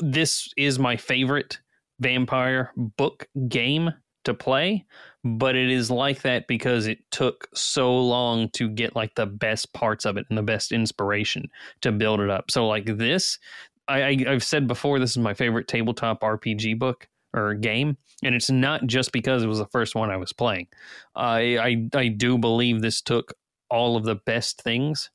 [0.01, 1.59] this is my favorite
[2.01, 3.91] vampire book game
[4.24, 4.85] to play,
[5.22, 9.72] but it is like that because it took so long to get like the best
[9.72, 11.49] parts of it and the best inspiration
[11.82, 12.51] to build it up.
[12.51, 13.39] So like this,
[13.87, 18.35] I, I I've said before, this is my favorite tabletop RPG book or game, and
[18.35, 20.68] it's not just because it was the first one I was playing.
[21.14, 23.35] I I, I do believe this took
[23.70, 25.11] all of the best things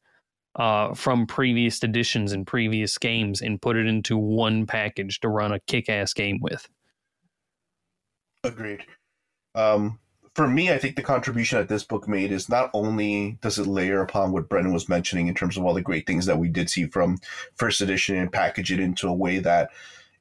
[0.55, 5.51] uh, from previous editions and previous games and put it into one package to run
[5.51, 6.68] a kick-ass game with.
[8.43, 8.86] Agreed.
[9.55, 9.99] Um,
[10.36, 13.68] for me, I think the contribution that this book made is not only does it
[13.68, 16.47] layer upon what Brennan was mentioning in terms of all the great things that we
[16.47, 17.18] did see from
[17.55, 19.70] first edition and package it into a way that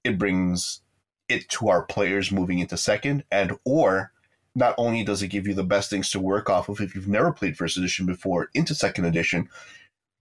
[0.04, 0.80] it brings
[1.28, 4.12] it to our players moving into second, and or
[4.54, 7.08] not only does it give you the best things to work off of if you've
[7.08, 9.48] never played first edition before into second edition,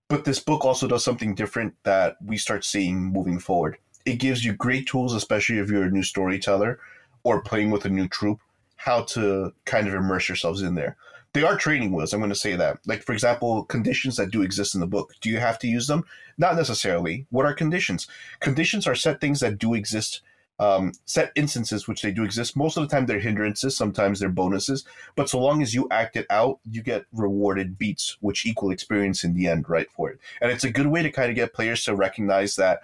[0.09, 3.77] but this book also does something different that we start seeing moving forward.
[4.05, 6.79] It gives you great tools, especially if you're a new storyteller
[7.23, 8.39] or playing with a new troupe,
[8.77, 10.95] how to kind of immerse yourselves in there.
[11.33, 12.79] They are training wheels, I'm going to say that.
[12.85, 15.13] Like, for example, conditions that do exist in the book.
[15.19, 16.05] Do you have to use them?
[16.37, 17.25] Not necessarily.
[17.31, 18.07] What are conditions?
[18.39, 20.21] Conditions are set things that do exist
[20.59, 22.57] um, set instances, which they do exist.
[22.57, 23.77] Most of the time, they're hindrances.
[23.77, 24.85] Sometimes they're bonuses.
[25.15, 29.23] But so long as you act it out, you get rewarded beats, which equal experience
[29.23, 29.89] in the end, right?
[29.91, 32.81] For it, and it's a good way to kind of get players to recognize that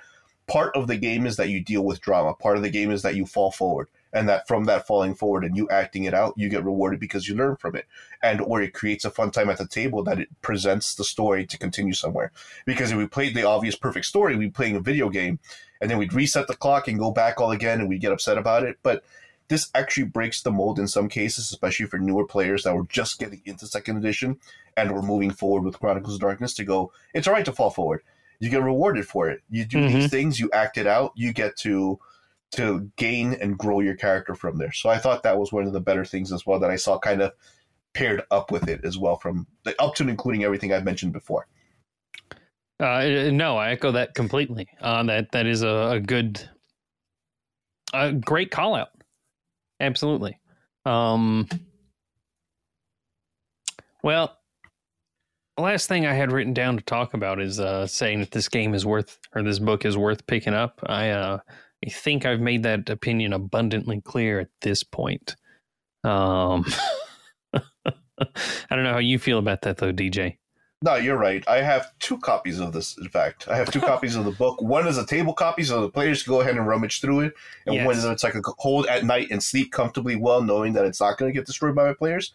[0.47, 2.33] part of the game is that you deal with drama.
[2.33, 5.43] Part of the game is that you fall forward, and that from that falling forward
[5.43, 7.85] and you acting it out, you get rewarded because you learn from it,
[8.21, 11.45] and or it creates a fun time at the table that it presents the story
[11.45, 12.31] to continue somewhere.
[12.65, 15.39] Because if we played the obvious perfect story, we'd be playing a video game
[15.81, 18.37] and then we'd reset the clock and go back all again and we'd get upset
[18.37, 18.77] about it.
[18.83, 19.03] But
[19.49, 23.19] this actually breaks the mold in some cases, especially for newer players that were just
[23.19, 24.39] getting into second edition
[24.77, 27.69] and were moving forward with Chronicles of Darkness to go, it's all right to fall
[27.69, 28.01] forward.
[28.39, 29.41] You get rewarded for it.
[29.49, 29.93] You do mm-hmm.
[29.93, 31.99] these things, you act it out, you get to
[32.53, 34.71] to gain and grow your character from there.
[34.71, 36.99] So I thought that was one of the better things as well that I saw
[36.99, 37.33] kind of
[37.93, 39.47] paired up with it as well from
[39.79, 41.47] up to and including everything I've mentioned before.
[42.79, 44.67] Uh, no, I echo that completely.
[44.81, 46.49] Uh, that that is a, a good,
[47.93, 48.89] a great call out.
[49.79, 50.39] Absolutely.
[50.85, 51.47] Um,
[54.03, 54.37] well,
[55.57, 58.73] last thing I had written down to talk about is uh, saying that this game
[58.73, 60.81] is worth or this book is worth picking up.
[60.85, 61.39] I uh,
[61.83, 65.35] I think I've made that opinion abundantly clear at this point.
[66.03, 66.65] Um,
[67.53, 67.61] I
[68.69, 70.37] don't know how you feel about that though, DJ.
[70.81, 71.47] No, you're right.
[71.47, 72.97] I have two copies of this.
[72.97, 74.61] In fact, I have two copies of the book.
[74.61, 77.33] One is a table copy, so the players can go ahead and rummage through it,
[77.65, 77.85] and yes.
[77.85, 81.01] one is it's like a hold at night and sleep comfortably well, knowing that it's
[81.01, 82.33] not going to get destroyed by my players.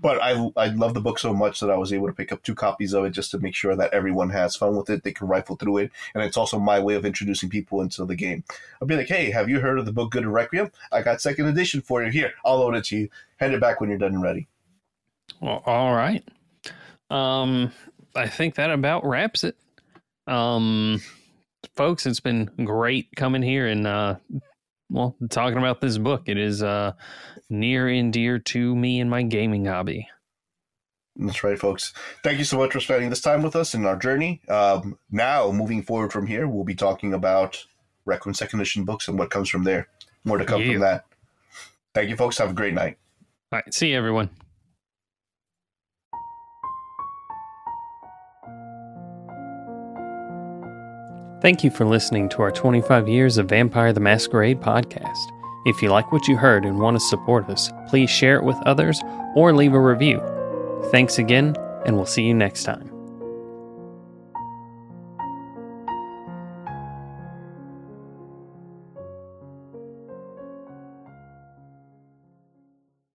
[0.00, 2.42] But I I love the book so much that I was able to pick up
[2.42, 5.04] two copies of it just to make sure that everyone has fun with it.
[5.04, 8.16] They can rifle through it, and it's also my way of introducing people into the
[8.16, 8.42] game.
[8.80, 10.72] I'll be like, hey, have you heard of the book Good Requiem?
[10.90, 12.10] I got second edition for you.
[12.10, 13.08] Here, I'll load it to you.
[13.36, 14.48] Hand it back when you're done and ready.
[15.40, 16.24] Well, all right.
[17.10, 17.72] Um,
[18.16, 19.56] I think that about wraps it.
[20.26, 21.00] Um,
[21.76, 24.16] folks, it's been great coming here and uh,
[24.90, 26.24] well, talking about this book.
[26.26, 26.92] It is uh,
[27.52, 30.08] near and dear to me and my gaming hobby.
[31.16, 31.92] That's right, folks.
[32.24, 34.40] Thank you so much for spending this time with us in our journey.
[34.48, 37.64] Um, now, moving forward from here, we'll be talking about
[38.06, 39.88] Requiem Second Edition books and what comes from there.
[40.24, 40.72] More to come yeah.
[40.72, 41.04] from that.
[41.94, 42.38] Thank you, folks.
[42.38, 42.96] Have a great night.
[43.52, 43.74] All right.
[43.74, 44.30] See you, everyone.
[51.42, 55.41] Thank you for listening to our 25 Years of Vampire the Masquerade podcast.
[55.64, 58.56] If you like what you heard and want to support us, please share it with
[58.66, 59.00] others
[59.34, 60.20] or leave a review.
[60.90, 61.54] Thanks again,
[61.86, 62.91] and we'll see you next time.